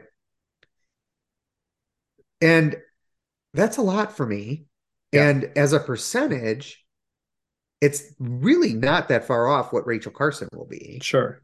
[2.40, 2.76] And
[3.54, 4.66] that's a lot for me.
[5.12, 5.28] Yeah.
[5.28, 6.84] And as a percentage,
[7.80, 11.40] it's really not that far off what Rachel Carson will be sure.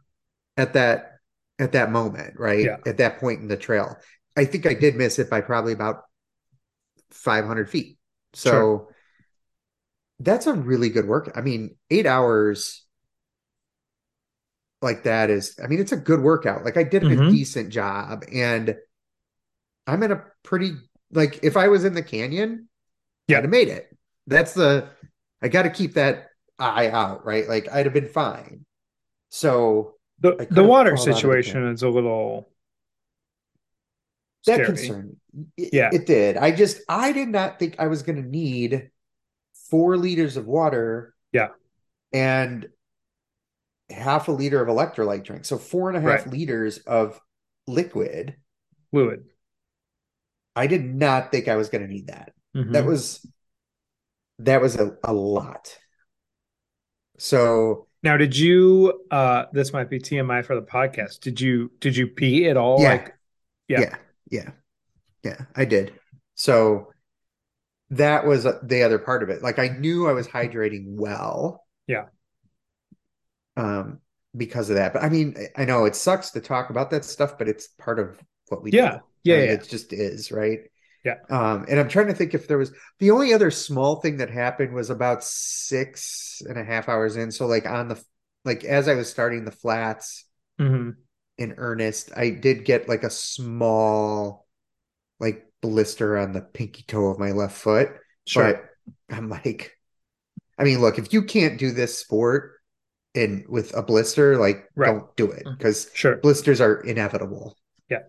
[0.57, 1.13] at that
[1.59, 2.65] at that moment, right?
[2.65, 2.77] Yeah.
[2.85, 3.97] At that point in the trail.
[4.37, 6.03] I think I did miss it by probably about
[7.13, 7.97] 500 feet.
[8.33, 8.89] So Sure.
[10.19, 11.31] that's a really good work.
[11.37, 12.85] I mean, eight hours
[14.83, 16.65] like that is, I mean, it's a good workout.
[16.65, 17.31] Like I did a Mhm.
[17.31, 18.77] decent job and
[19.87, 20.73] I'm in a pretty,
[21.13, 22.69] like if I was in the canyon,
[23.29, 23.39] Yeah.
[23.39, 23.89] I'd have made it.
[24.27, 24.89] That's the,
[25.43, 27.49] I got to keep that eye out, right?
[27.49, 28.65] Like I'd have been fine.
[29.31, 32.49] So The the water situation is a little
[34.47, 34.67] that scary.
[34.67, 35.17] concerned
[35.57, 35.89] it, Yeah.
[35.93, 38.91] it did i just i did not think i was going to need
[39.71, 41.49] four liters of water Yeah.
[42.13, 42.69] and
[43.89, 46.35] half a liter of electrolyte drink so four and a half Right.
[46.35, 47.19] liters of
[47.67, 48.37] liquid
[48.91, 49.25] fluid.
[50.55, 52.73] i did not think i was going to need that Mhm.
[52.73, 53.27] that was
[54.41, 55.77] that was a, a lot
[57.19, 61.21] so Now, did you uh this might be TMI for the podcast.
[61.21, 62.81] Did you did you pee at all?
[62.81, 62.89] Yeah.
[62.91, 63.15] Like
[63.69, 63.81] Yeah.
[63.81, 63.95] yeah
[64.31, 64.51] yeah
[65.23, 65.93] yeah i did
[66.35, 66.91] so
[67.91, 71.65] that was uh, the other part of it like i knew i was hydrating well
[71.87, 72.07] Yeah.
[73.57, 74.01] um
[74.37, 77.05] because of that but i mean i I know it sucks to talk about that
[77.05, 78.97] stuff but it's part of what we Yeah.
[78.97, 79.45] do Yeah, right?
[79.45, 79.53] yeah.
[79.55, 80.61] it just is right
[81.05, 81.17] Yeah.
[81.31, 84.31] um and i'm trying to think if there was the only other small thing that
[84.31, 88.03] happened was about six and a half hours in so like on the
[88.45, 90.25] like as i was starting the flats
[90.59, 91.05] hmm
[91.39, 92.11] in earnest.
[92.17, 94.47] I did get like a small
[95.21, 97.91] like blister on the pinky toe of my left foot.
[98.27, 98.45] Sure.
[98.45, 98.65] But
[99.11, 99.79] I'm like,
[100.59, 102.55] I mean, look, if you can't do this sport
[103.15, 104.95] and with a blister, like Right.
[104.97, 106.17] don't do it because Sure.
[106.17, 107.57] blisters are inevitable.
[107.89, 108.01] Yeah.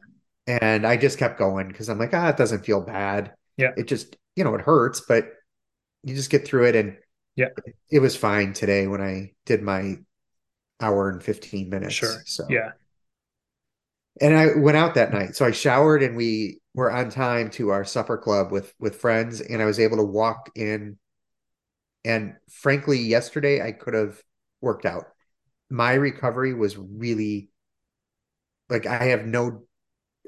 [0.48, 3.34] And I just kept going because I'm like, ah, it doesn't feel bad.
[3.58, 3.72] Yeah.
[3.78, 5.30] It just, you know, it hurts, but
[6.04, 6.76] you just get through it.
[6.76, 6.98] And
[7.36, 7.50] Yeah.
[7.90, 9.98] it was fine today when I did my
[10.80, 11.96] hour and 15 minutes.
[11.96, 12.22] Sure.
[12.26, 12.74] So Yeah.
[14.22, 15.36] and I went out that night.
[15.36, 19.42] So I showered and we were on time to our supper club with with friends
[19.42, 20.98] and I was able to walk in
[22.04, 24.22] and frankly yesterday I could have
[24.62, 25.06] worked out.
[25.70, 27.50] My recovery was really
[28.70, 29.64] like I have no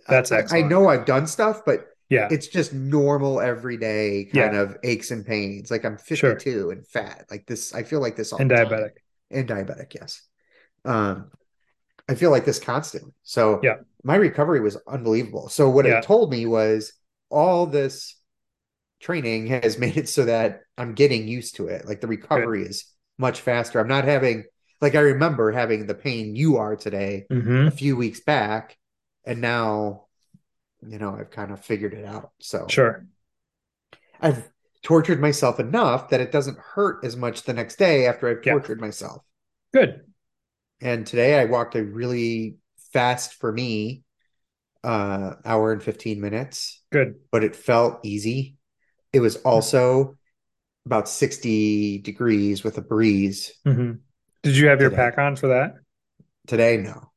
[0.10, 2.28] That's I- I, know I've done stuff but Yeah.
[2.32, 5.70] it's just normal everyday kind of aches and pains.
[5.72, 6.32] Like I'm Sure.
[6.36, 7.26] 52 and fat.
[7.30, 8.92] Like this I feel like this all And the time diabetic.
[9.32, 10.22] and diabetic yes
[10.86, 11.32] um
[12.08, 13.78] i feel like this constantly so Yeah.
[14.04, 15.98] my recovery was unbelievable so what Yeah.
[15.98, 16.94] it told me was
[17.30, 18.16] all this
[19.02, 22.86] training has made it so that i'm getting used to it like the recovery is
[23.18, 24.46] much faster i'm not having
[24.82, 28.78] like i remember having the pain you are today hmm a few weeks back
[29.28, 30.06] and now
[30.88, 33.06] you know i've kind of figured it out so Sure.
[34.22, 34.50] i've
[34.84, 38.54] tortured myself enough that it doesn't hurt as much the next day after i've Yeah.
[38.54, 39.24] tortured myself
[39.74, 40.02] Good.
[40.82, 42.58] and today I walked a really
[42.94, 44.04] fast for me
[44.84, 47.16] uh hour and 15 minutes, Good.
[47.32, 48.56] but it felt easy.
[49.12, 50.16] It was also
[50.86, 53.54] about 60 degrees with a breeze.
[53.66, 53.94] hmm
[54.44, 55.74] Did you have your pack on for that?
[56.46, 57.12] Today no.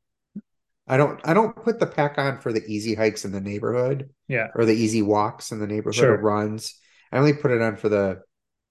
[0.91, 4.09] I don't I don't put the pack on for the easy hikes in the neighborhood
[4.27, 4.47] Yeah.
[4.55, 6.15] or the easy walks in the neighborhood Sure.
[6.15, 6.77] or runs.
[7.11, 8.21] I only put it on for the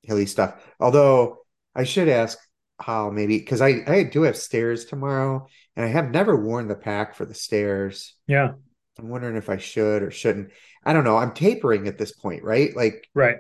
[0.02, 0.62] hilly stuff.
[0.78, 1.38] Although
[1.74, 2.38] I should ask
[2.78, 6.74] how maybe because I I do have stairs tomorrow and I have never worn the
[6.76, 8.14] pack for the stairs.
[8.26, 8.52] Yeah.
[8.98, 10.50] I'm wondering if I should or shouldn't.
[10.84, 11.16] I don't know.
[11.16, 12.76] I'm tapering at this point, right?
[12.76, 13.36] Like Right.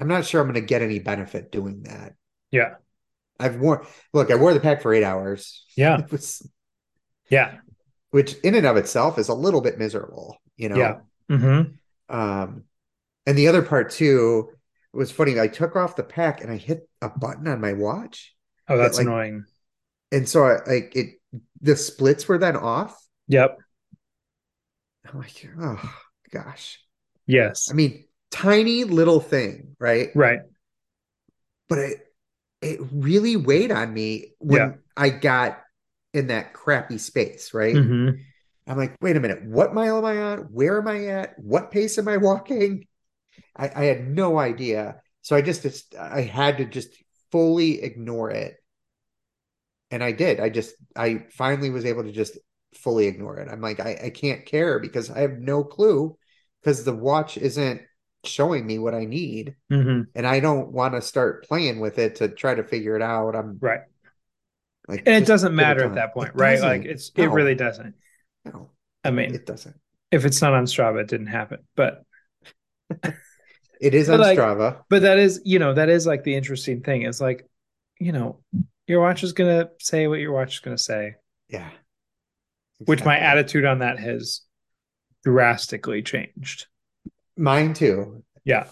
[0.00, 2.14] I'm not sure I'm going to get any benefit doing that.
[2.50, 2.74] Yeah.
[3.38, 5.64] I've worn look, I wore the pack for 8 hours.
[5.76, 5.98] Yeah.
[6.04, 6.42] It was
[7.30, 7.58] Yeah.
[8.14, 10.76] Which in and of itself is a little bit miserable, you know.
[10.76, 11.36] Yeah.
[11.36, 11.62] hmm
[12.08, 12.62] Um,
[13.26, 14.50] and the other part too
[14.92, 15.40] was funny.
[15.40, 18.32] I took off the pack and I hit a button on my watch,
[18.68, 19.46] Oh, that's like- annoying.
[20.12, 21.20] and so I like it.
[21.60, 22.96] The splits were then off.
[23.26, 23.58] Yep.
[25.12, 25.94] I'm like, oh
[26.30, 26.78] gosh.
[27.26, 27.68] Yes.
[27.68, 30.10] I mean, tiny little thing, right?
[30.14, 30.38] Right.
[31.68, 32.14] But it
[32.62, 34.72] it really weighed on me when Yeah.
[34.96, 35.63] I got
[36.14, 37.80] in that crappy space, right?
[37.80, 38.10] hmm
[38.66, 40.38] I'm like, wait a minute, what mile am I on?
[40.52, 41.38] Where am I at?
[41.38, 42.86] What pace am I walking?
[43.56, 45.02] I, I had no idea.
[45.22, 46.90] So I just, just I had to just
[47.32, 48.56] fully ignore it.
[49.90, 50.40] And I did.
[50.40, 52.38] I just I finally was able to just
[52.74, 53.48] fully ignore it.
[53.48, 56.16] I'm like, I, I can't care because I have no clue
[56.60, 57.82] because the watch isn't
[58.24, 59.54] showing me what I need.
[59.70, 63.02] hmm And I don't want to start playing with it to try to figure it
[63.02, 63.36] out.
[63.36, 63.80] I'm Right.
[64.88, 66.60] Like And it doesn't matter at that point, It right?
[66.60, 67.94] Like it's it really doesn't.
[68.44, 68.70] No.
[69.02, 69.76] I mean, It doesn't.
[70.10, 71.58] if it's not on Strava, it didn't happen.
[71.76, 72.02] But
[73.80, 74.82] It is But on like- Strava.
[74.88, 77.02] but that is, you know, that is like the interesting thing.
[77.02, 77.46] Is like,
[77.98, 78.40] you know,
[78.86, 81.14] your watch is gonna say what your watch is gonna say.
[81.48, 81.70] Yeah.
[82.78, 84.40] Which my attitude on that has
[85.24, 86.66] drastically changed.
[87.36, 88.22] Mine too.
[88.44, 88.68] Yeah.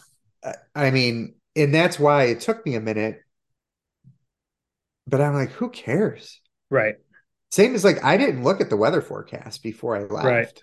[0.75, 3.22] I mean, and that's why it took me a minute.
[5.07, 6.41] But I'm like, who cares?
[6.71, 6.97] Right.
[7.51, 10.27] Same as like I didn't look at the weather forecast before I left.
[10.27, 10.61] Right.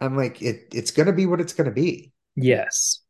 [0.00, 2.12] I'm like, it it's gonna be what it's gonna be.
[2.36, 3.00] Yes.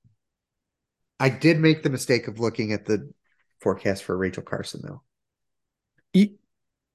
[1.20, 3.10] I did make the mistake of looking at the
[3.60, 5.02] forecast for Rachel Carson though.
[6.12, 6.30] You,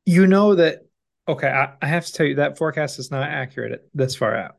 [0.06, 0.80] you know that
[1.28, 4.56] okay, I, I have to tell you that forecast is not accurate this far out.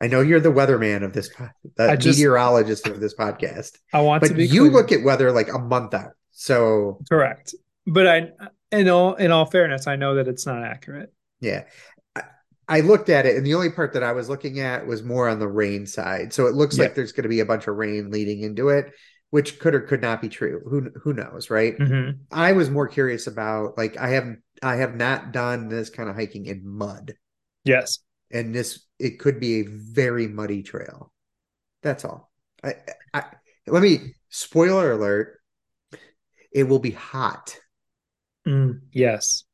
[0.00, 1.30] I know you're the weatherman of this,
[1.76, 4.72] the just- meteorologist of this podcast, I want to but be you clear.
[4.72, 6.12] look at weather like a month out.
[6.40, 7.52] So correct.
[7.84, 8.30] But I
[8.70, 11.12] in all in all fairness, I know that it's not accurate.
[11.40, 11.64] yeah,
[12.14, 12.22] I,
[12.68, 15.28] I looked at it, and the only part that I was looking at was more
[15.28, 16.32] on the rain side.
[16.32, 16.84] So it looks Yeah.
[16.84, 18.92] like there's going to be a bunch of rain leading into it,
[19.30, 20.62] which could or could not be true.
[20.70, 21.76] Who who knows, right?
[21.76, 22.18] Mhm.
[22.30, 26.14] I was more curious about like I haven't I have not done this kind of
[26.14, 27.14] hiking in mud,
[27.64, 27.98] Yes.
[28.30, 31.12] and this it could be a very muddy trail.
[31.82, 32.30] That's all.
[32.62, 32.74] I,
[33.12, 33.24] I
[33.66, 35.37] let me spoiler alert.
[36.52, 37.58] It will be hot.
[38.46, 39.44] Mm, yes.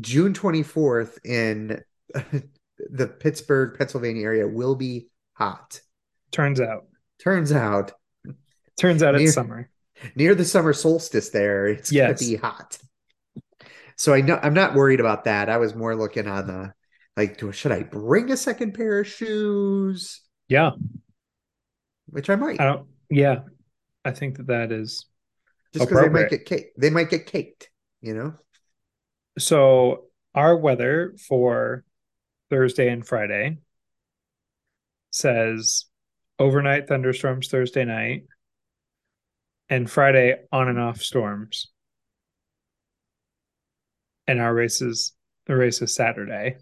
[0.00, 1.82] June 24th in
[2.90, 5.80] the Pittsburgh, Pennsylvania area will be hot.
[6.32, 6.86] Turns out.
[7.22, 7.92] Turns out
[8.78, 9.68] Turns out Near- it's summer.
[10.14, 12.06] near the summer solstice there, it's Yes.
[12.06, 12.78] going to be hot.
[13.96, 15.50] So I know I'm not worried about that.
[15.50, 16.72] I was more looking on the
[17.16, 20.22] like, should I bring a second pair of shoes?
[20.48, 20.70] Yeah.
[22.06, 23.40] Which I might, I don't yeah.
[24.04, 25.04] I think that that is
[25.72, 26.72] just because they might get cake.
[26.76, 28.34] They might get caked, you know.
[29.38, 30.04] so
[30.34, 31.84] our weather for
[32.50, 33.58] Thursday and Friday
[35.10, 35.86] says
[36.38, 38.24] overnight thunderstorms Thursday night
[39.68, 41.68] and Friday on and off storms.
[44.26, 45.12] And our race is
[45.46, 46.56] the race is Saturday.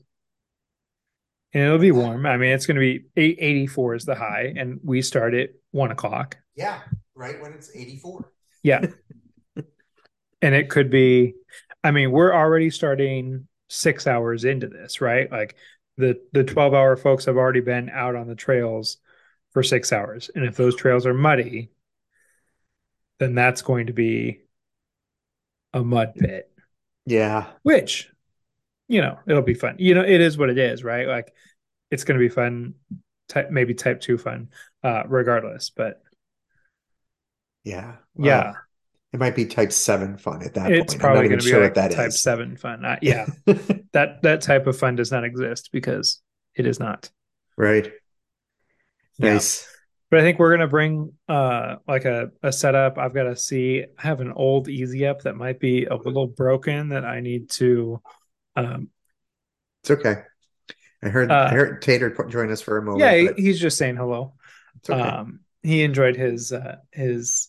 [1.54, 2.26] And it'll be warm.
[2.26, 5.50] I mean, it's going to be eight, 84 is the high, and we start at
[5.70, 6.36] one o'clock.
[6.54, 6.80] Yeah,
[7.14, 8.30] right when it's 84.
[8.62, 8.86] Yeah.
[10.42, 11.34] and it could be,
[11.82, 15.30] I mean, we're already starting six hours into this, right?
[15.30, 15.56] Like
[15.96, 18.98] the the 12 hour folks have already been out on the trails
[19.52, 20.30] for six hours.
[20.34, 21.70] And if those trails are muddy,
[23.18, 24.42] then that's going to be
[25.72, 26.50] a mud pit,
[27.06, 28.10] Yeah, which,
[28.88, 29.76] you know, it'll be fun.
[29.78, 31.06] You know, it is what it is, right?
[31.08, 31.32] Like
[31.90, 32.74] it's going to be fun,
[33.28, 34.50] type, maybe type two fun,
[34.82, 35.70] uh, regardless.
[35.70, 36.02] But
[37.68, 38.52] yeah, yeah.
[39.12, 41.00] It might be type seven fun at that it's point.
[41.00, 41.96] probably I'm going not to even be sure like what that is.
[41.96, 42.84] type seven fun.
[42.84, 43.26] Uh, yeah,
[43.92, 46.22] that that type of fun does not exist because
[46.54, 47.10] it is not.
[47.56, 47.92] right.
[49.18, 49.34] Yeah.
[49.34, 49.66] Nice.
[50.10, 52.96] But I think we're gonna bring uh like a, a setup.
[52.98, 53.84] I've got to see.
[53.98, 57.50] I have an old Easy Up that might be a little broken that I need
[57.50, 58.00] to.
[58.56, 58.88] Um,
[59.82, 60.22] It's okay.
[61.02, 63.00] I heard Uh, I heard Tater join us for a moment.
[63.00, 64.34] yeah, but he's just saying hello.
[64.88, 64.98] okay.
[64.98, 67.48] Um, he enjoyed his uh, his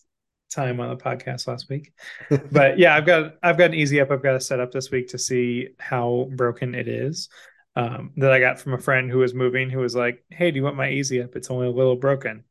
[0.50, 1.92] time on the podcast last week.
[2.52, 4.10] but yeah, I've got I've got an easy up.
[4.10, 7.28] I've got to set up this week to see how broken it is.
[7.76, 10.56] Um, that I got from a friend who was moving, who was like, "Hey, do
[10.56, 11.36] you want my easy up?
[11.36, 12.44] It's only a little broken."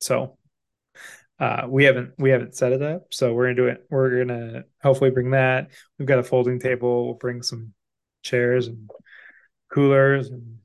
[0.00, 0.36] So
[1.38, 3.86] uh, we haven't we haven't set it up, so we're gonna do it.
[3.90, 5.70] We're gonna hopefully bring that.
[5.98, 7.06] We've got a folding table.
[7.06, 7.72] We'll bring some
[8.22, 8.90] chairs and
[9.72, 10.58] coolers and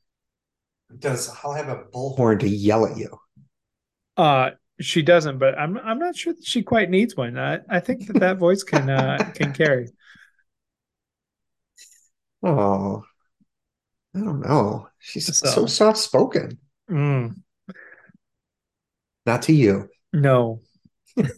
[0.97, 3.18] Does I'll have a bullhorn to yell at you?
[4.18, 7.38] Uh, she doesn't, but I'm I'm not sure that she quite needs one.
[7.38, 9.88] I, I think that that voice can uh, can carry.
[12.43, 13.03] Oh,
[14.15, 14.88] I don't know.
[14.99, 16.59] She's so, So- soft spoken.
[16.89, 17.41] Mm,
[19.26, 19.89] Not to you.
[20.13, 20.61] no,
[21.17, 21.32] it's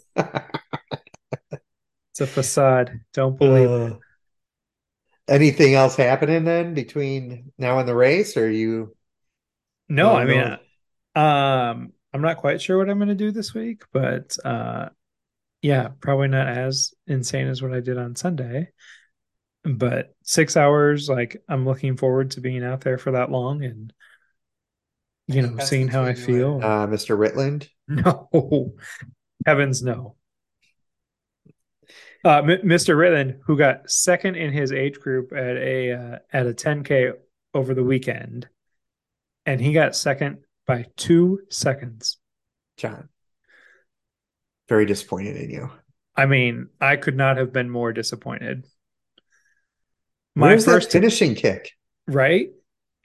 [2.19, 2.99] a facade.
[3.13, 3.93] Don't believe it.
[3.93, 3.97] Uh,
[5.27, 8.35] anything else happening then between now and the race?
[8.37, 8.95] Or you?
[9.89, 10.57] No, I mean,
[11.15, 11.21] no.
[11.21, 14.89] um, I'm not quite sure what I'm going to do this week, but uh,
[15.61, 18.69] yeah, probably not as insane as what I did on Sunday.
[19.63, 23.93] But six hours, like I'm looking forward to being out there for that long and
[25.27, 26.59] you know That's seeing how I feel.
[26.63, 27.15] uh, Mr.
[27.15, 27.69] Ritland.
[27.87, 28.73] No,
[29.45, 30.15] heavens no.
[32.25, 32.95] Uh, M- Mr.
[32.97, 37.13] Ritland, who got second in his age group at a uh, at a 10k
[37.53, 38.49] over the weekend,
[39.45, 42.17] and he got second by two seconds.
[42.77, 43.09] John.
[44.69, 45.71] Very disappointed in you.
[46.15, 48.65] I mean, I could not have been more disappointed.
[50.35, 51.71] My Where's first, finishing kick?
[52.05, 52.49] right?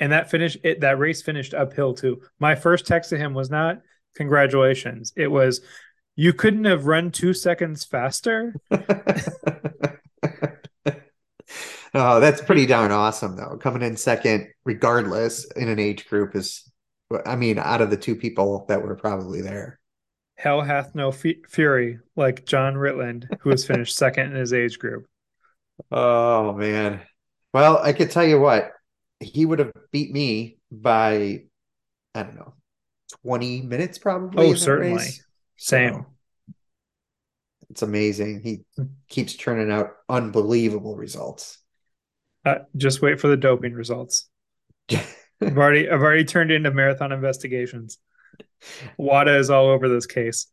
[0.00, 2.22] And that finish it that race finished uphill too.
[2.40, 3.80] My first text to him was not
[4.16, 5.12] congratulations.
[5.16, 5.60] It was
[6.16, 8.54] you couldn't have run two seconds faster.
[11.94, 13.56] oh, that's pretty darn awesome, though.
[13.58, 16.70] Coming in second, regardless, in an age group is,
[17.26, 19.78] I mean, out of the two people that were probably there.
[20.36, 24.78] Hell hath no f- fury like John Ritland, who has finished second in his age
[24.78, 25.06] group.
[25.90, 27.00] Oh, man.
[27.52, 28.70] Well, I could tell you what,
[29.18, 31.44] he would have beat me by,
[32.14, 32.54] I don't know,
[33.24, 34.50] 20 minutes probably.
[34.50, 34.98] Oh, certainly.
[34.98, 35.26] Race.
[35.56, 35.92] Same.
[35.94, 36.06] So,
[37.70, 38.42] it's amazing.
[38.42, 38.60] He
[39.08, 41.58] keeps turning out unbelievable results.
[42.44, 44.28] Uh, just wait for the doping results.
[45.42, 47.98] I've already I've already turned into marathon investigations.
[48.96, 50.46] WADA is all over this case.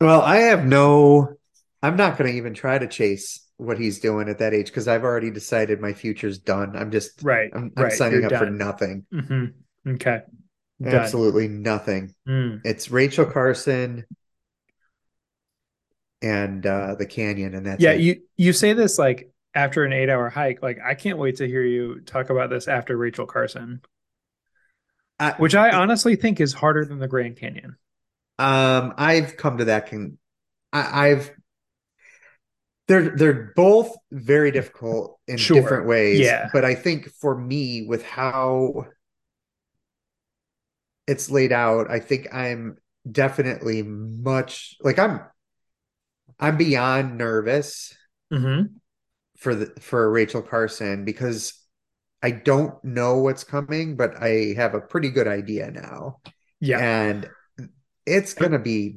[0.00, 1.36] Well, I have no
[1.82, 4.88] I'm not going to even try to chase what he's doing at that age because
[4.88, 6.76] I've already decided my future's done.
[6.76, 7.50] I'm just right.
[7.54, 7.92] I'm, I'm right.
[7.92, 8.44] signing You're up done.
[8.44, 9.06] for nothing.
[9.12, 9.90] Mm-hmm.
[9.94, 10.22] Okay.
[10.82, 10.94] Done.
[10.94, 12.14] Absolutely nothing.
[12.26, 12.62] Mm.
[12.64, 14.06] It's Rachel Carson
[16.22, 17.92] and uh the canyon, and that's yeah.
[17.92, 18.00] it.
[18.00, 20.62] You you say this like after an eight hour hike.
[20.62, 23.80] Like I can't wait to hear you talk about this after Rachel Carson,
[25.20, 27.76] I, which I honestly think is harder than the Grand Canyon.
[28.38, 29.90] Um, I've come to that.
[29.90, 30.18] Con-
[30.72, 31.30] I, I've
[32.88, 35.60] they're they're both very difficult in Sure.
[35.60, 36.18] different ways.
[36.20, 36.48] Yeah.
[36.52, 38.86] But I think for me, with how
[41.06, 42.78] it's laid out, I think I'm
[43.10, 45.20] definitely much like I'm
[46.38, 47.94] I'm beyond nervous
[48.32, 48.74] Mm-hmm.
[49.38, 51.59] for the for Rachel Carson because
[52.22, 56.20] I don't know what's coming, but I have a pretty good idea now.
[56.60, 56.78] Yeah.
[56.78, 57.30] And
[58.06, 58.96] it's gonna be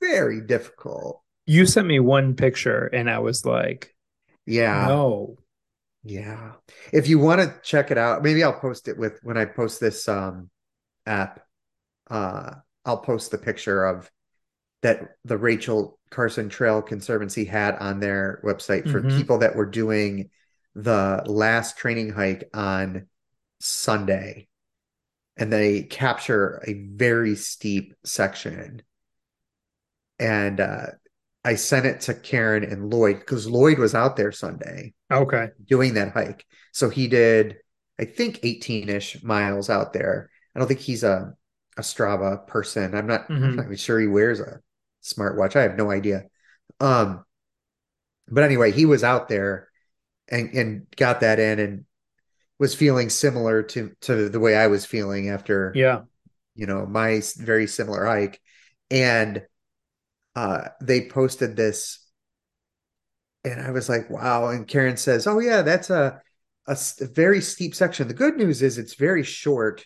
[0.00, 1.22] very difficult.
[1.46, 3.94] You sent me one picture, and I was like,
[4.46, 4.86] Yeah.
[4.88, 5.36] "No,
[6.02, 6.52] Yeah.
[6.92, 9.80] If you want to check it out, maybe I'll post it with when I post
[9.80, 10.50] this um
[11.06, 11.40] app.
[12.08, 12.54] Uh
[12.84, 14.10] I'll post the picture of
[14.82, 19.16] that the Rachel Carson Trail Conservancy had on their website for Mhm.
[19.16, 20.30] people that were doing
[20.74, 23.08] the last training hike on
[23.60, 24.48] Sunday.
[25.36, 28.82] And they capture a very steep section.
[30.18, 30.86] And uh
[31.44, 35.94] I sent it to Karen and Lloyd because Lloyd was out there Sunday okay, doing
[35.94, 36.44] that hike.
[36.72, 37.56] So he did,
[37.98, 40.30] I think, 18-ish miles out there.
[40.54, 41.34] I don't think he's a,
[41.78, 42.94] a Strava person.
[42.94, 43.56] I'm not, I'm Mhm.
[43.56, 44.60] not even sure he wears a
[45.02, 45.56] smartwatch.
[45.56, 46.24] I have no idea.
[46.78, 47.24] Um,
[48.28, 49.69] but anyway, he was out there
[50.30, 51.84] and and got that in and
[52.58, 56.02] was feeling similar to to the way I was feeling after yeah,
[56.54, 58.40] you know my very similar hike.
[58.90, 59.42] And
[60.36, 62.06] uh they posted this
[63.44, 64.48] and i was like wow.
[64.48, 66.20] And karen says oh yeah that's a
[66.66, 68.06] a very steep section.
[68.06, 69.84] The good news is it's very short.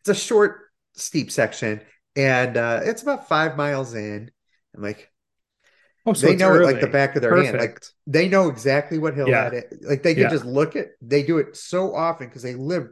[0.00, 1.80] It's a short steep section
[2.16, 4.30] and uh it's about five miles in.
[4.74, 5.10] I'm like
[6.10, 8.98] oh, so they know it like the back of their hand like they know exactly
[8.98, 9.50] what hill Yeah.
[9.50, 10.30] that is like they can Yeah.
[10.30, 12.88] just look at they do it so often because they live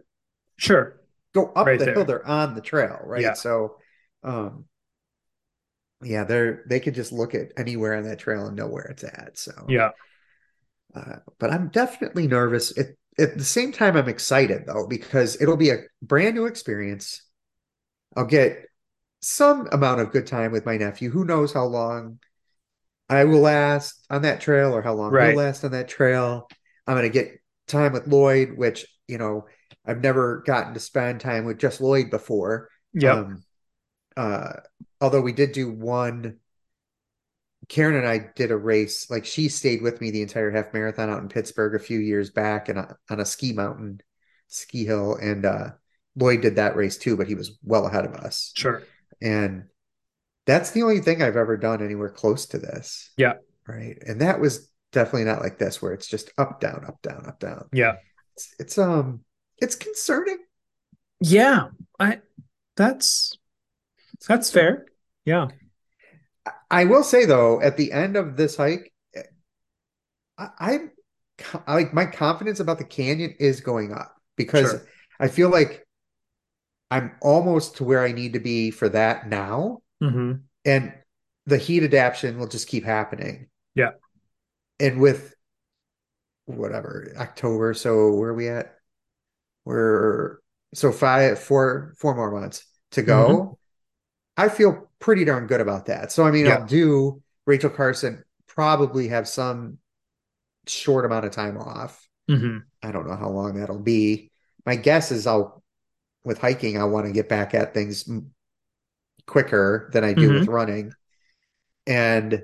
[0.58, 1.00] Sure,
[1.34, 1.94] go up Right the there.
[1.94, 3.22] hill they're on the trail right?
[3.22, 3.34] Yeah.
[3.34, 3.76] so
[4.24, 4.64] um
[6.02, 9.04] yeah they're they could just look at anywhere on that trail and know where it's
[9.04, 9.52] at so.
[9.68, 9.90] Yeah,
[10.94, 12.76] uh, but i'm definitely nervous.
[12.78, 12.88] At,
[13.18, 17.22] at the same time i'm excited though because it'll be a brand new experience.
[18.16, 18.64] I'll get
[19.20, 21.10] some amount of good time with my nephew.
[21.10, 22.18] Who knows how long
[23.08, 25.28] i will last on that trail or how long Right.
[25.30, 26.48] he'll last on that trail
[26.86, 29.46] i'm going to get time with lloyd which you know
[29.84, 33.12] i've never gotten to spend time with just lloyd before Yeah.
[33.20, 33.42] um,
[34.16, 34.52] uh,
[35.00, 36.38] although we did do one,
[37.68, 39.10] Karen and I did a race.
[39.10, 42.30] Like she stayed with me the entire half marathon out in Pittsburgh a few years
[42.30, 42.78] back, and
[43.10, 44.00] on a ski mountain,
[44.48, 45.16] ski hill.
[45.20, 45.70] And uh,
[46.16, 48.52] Lloyd did that race too, but he was well ahead of us.
[48.56, 48.82] sure,
[49.20, 49.64] And
[50.46, 53.10] that's the only thing I've ever done anywhere close to this.
[53.16, 53.34] Yeah.
[53.66, 53.98] Right.
[54.06, 57.38] And that was definitely not like this, where it's just up, down, up, down, up,
[57.40, 57.68] down.
[57.72, 57.94] yeah,
[58.34, 59.20] It's, it's um,
[59.58, 60.38] it's concerning.
[61.20, 61.68] yeah.
[61.98, 62.20] I
[62.76, 63.32] that's
[64.28, 64.86] that's fair.
[65.24, 65.48] Yeah,
[66.70, 68.92] I will say though, at the end of this hike,
[70.38, 70.90] I, I'm
[71.66, 74.86] like my confidence about the canyon is going up because Sure.
[75.20, 75.86] I feel like
[76.90, 80.32] I'm almost to where I need to be for that now, hmm
[80.64, 80.92] and
[81.46, 83.48] the heat adaptation will just keep happening.
[83.74, 83.92] Yeah.
[84.80, 85.34] and with
[86.46, 88.76] whatever October, so where are we at?
[89.64, 90.38] We're
[90.74, 93.58] so five, four, four more months to go.
[94.36, 96.12] I feel pretty darn good about that.
[96.12, 96.56] So I mean, Yeah.
[96.58, 99.78] I'll do Rachel Carson probably have some
[100.66, 102.08] short amount of time off.
[102.28, 104.30] hmm I don't know how long that'll be,
[104.64, 105.62] my guess is I'll
[106.24, 108.08] with hiking, I want to get back at things
[109.26, 110.50] quicker than I do with mm-hmm.
[110.50, 110.92] running,
[111.86, 112.42] and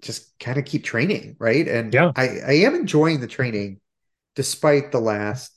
[0.00, 1.66] just kind of keep training, right?
[1.66, 2.12] And Yeah.
[2.16, 3.80] I I am enjoying the training,
[4.36, 5.52] despite the last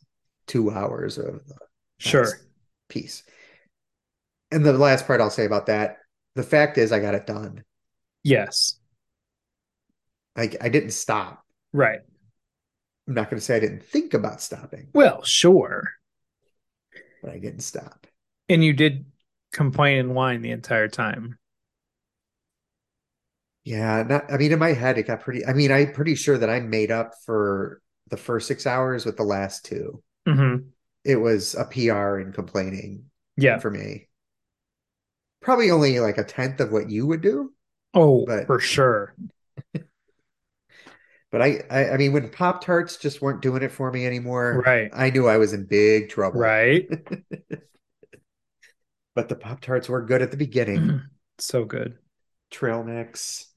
[0.47, 1.57] two hours of the
[1.99, 2.27] Sure.
[2.89, 3.23] piece.
[4.51, 5.97] And the last part I'll say about that,
[6.35, 7.63] the fact is I got it done.
[8.23, 8.79] Yes.
[10.35, 11.45] Like I didn't stop.
[11.73, 11.99] Right.
[13.07, 15.91] I'm not going to say I didn't think about stopping, Well, sure.
[17.21, 18.07] but I didn't stop.
[18.49, 19.05] And you did
[19.51, 21.37] complain and whine the entire time.
[23.63, 25.45] Yeah, not, I mean, in my head, it got pretty.
[25.45, 29.17] I mean, I'm pretty sure that I made up for the first six hours with
[29.17, 30.01] the last two.
[30.27, 30.55] hmm
[31.03, 33.05] It was a PR in complaining
[33.37, 33.59] Yeah.
[33.59, 34.07] for me.
[35.41, 37.53] Probably only like a tenth of what you would do,
[37.93, 39.13] Oh, But- for sure.
[41.31, 44.63] but I, I, I mean, when Pop Tarts just weren't doing it for me anymore,
[44.65, 44.89] Right.
[44.93, 46.39] I knew I was in big trouble.
[46.41, 46.87] Right.
[49.15, 51.01] But the Pop Tarts were good at the beginning.
[51.37, 51.97] so good.
[52.49, 53.47] Trail mix.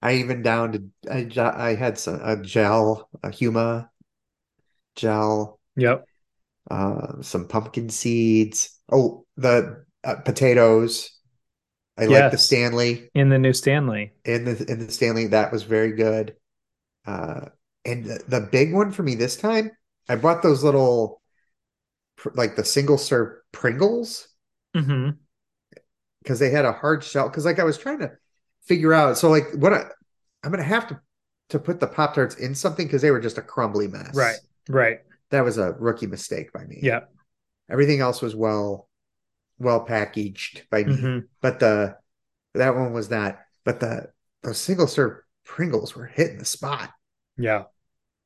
[0.00, 0.92] I even downed.
[1.10, 3.88] I I had some a gel, a Huma
[4.96, 6.04] gel, Yep.
[6.70, 8.78] uh, some pumpkin seeds.
[8.90, 11.10] Oh, the uh, potatoes.
[11.98, 14.12] I like the Stanley In the new Stanley.
[14.24, 15.26] in the in the Stanley.
[15.28, 16.36] That was very good.
[17.04, 17.46] Uh,
[17.84, 19.72] and the, the big one for me this time,
[20.08, 21.20] I bought those little,
[22.34, 24.28] like the single serve Pringles
[24.74, 25.10] hmm
[26.22, 27.28] because they had a hard shell.
[27.28, 28.12] Because like I was trying to
[28.64, 29.16] figure out.
[29.18, 29.84] So like what I,
[30.44, 31.00] I'm gonna have to
[31.50, 34.14] to put the Pop Tarts in something because they were just a crumbly mess.
[34.14, 34.36] Right.
[34.68, 34.98] Right.
[35.30, 36.80] That was a rookie mistake by me.
[36.82, 37.00] Yeah.
[37.70, 38.88] Everything else was well
[39.58, 40.94] well packaged by me.
[40.96, 41.96] hmm But the
[42.54, 43.38] that one was not.
[43.64, 44.08] But the
[44.42, 46.90] those single serve Pringles were hitting the spot.
[47.38, 47.64] Yeah.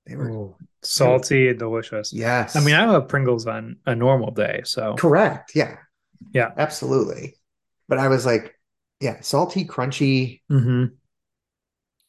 [0.07, 2.13] They were Ooh, salty and delicious.
[2.13, 2.57] yes.
[2.57, 5.53] I mean, I have Pringles on a normal day, so correct.
[5.55, 5.77] Yeah.
[6.33, 6.51] Yeah.
[6.57, 7.37] Absolutely.
[7.89, 8.55] But I was like,
[9.01, 10.41] yeah, salty, crunchy.
[10.49, 10.85] hmm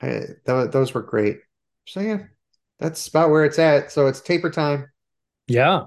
[0.02, 0.08] I,
[0.46, 1.40] th- those were great.
[1.86, 2.20] So yeah,
[2.80, 3.92] that's about where it's at.
[3.92, 4.90] So it's taper time.
[5.48, 5.86] yeah.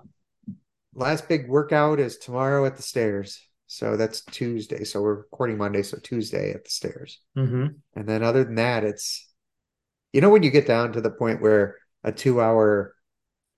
[0.94, 3.40] Last big workout is tomorrow at the stairs.
[3.66, 4.84] So that's Tuesday.
[4.84, 5.82] So we're recording Monday.
[5.82, 7.20] So Tuesday at the stairs.
[7.34, 9.28] hmm And then other than that, it's,
[10.12, 12.94] you know, when you get down to the point where a two hour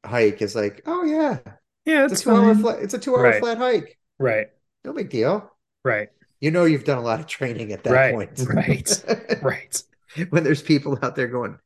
[0.04, 1.38] hike is like, oh yeah,
[1.84, 3.40] Yeah, it's it's a two hour flat, it's a two hour Right.
[3.40, 3.98] flat hike.
[4.18, 4.48] Right.
[4.88, 5.52] No big deal.
[5.84, 6.08] Right.
[6.40, 8.30] You know, you've done a lot of training at that Right, point.
[8.48, 9.04] right.
[9.42, 9.82] Right.
[10.30, 11.58] when there's people out there going,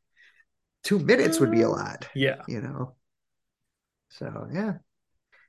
[0.83, 2.09] two minutes would be a lot.
[2.17, 2.43] Yeah.
[2.49, 2.97] you know.
[4.11, 4.75] So yeah,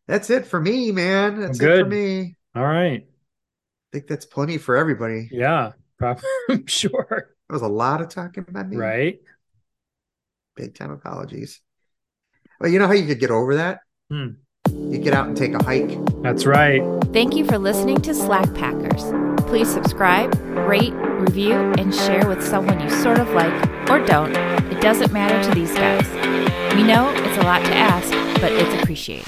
[0.07, 1.39] that's it for me, man.
[1.39, 1.83] That's it Good.
[1.85, 2.37] for me.
[2.55, 3.07] All right.
[3.07, 5.29] I think that's plenty for everybody.
[5.31, 5.71] Yeah.
[5.97, 6.23] Probably.
[6.49, 7.07] I'm sure.
[7.49, 8.77] That was a lot of talking about me.
[8.77, 9.19] Right.
[10.55, 11.59] Big time apologies.
[12.59, 13.79] Well, you know how you could get over that?
[14.11, 14.33] Hmm.
[14.73, 15.97] You get out and take a hike.
[16.21, 16.81] That's right.
[17.13, 19.03] Thank you for listening to Slack Packers.
[19.47, 20.33] Please subscribe,
[20.67, 23.53] rate, review, and share with someone you sort of like
[23.89, 24.35] or don't.
[24.71, 26.07] It doesn't matter to these guys.
[26.75, 28.11] We know it's a lot to ask,
[28.41, 29.27] but it's appreciated.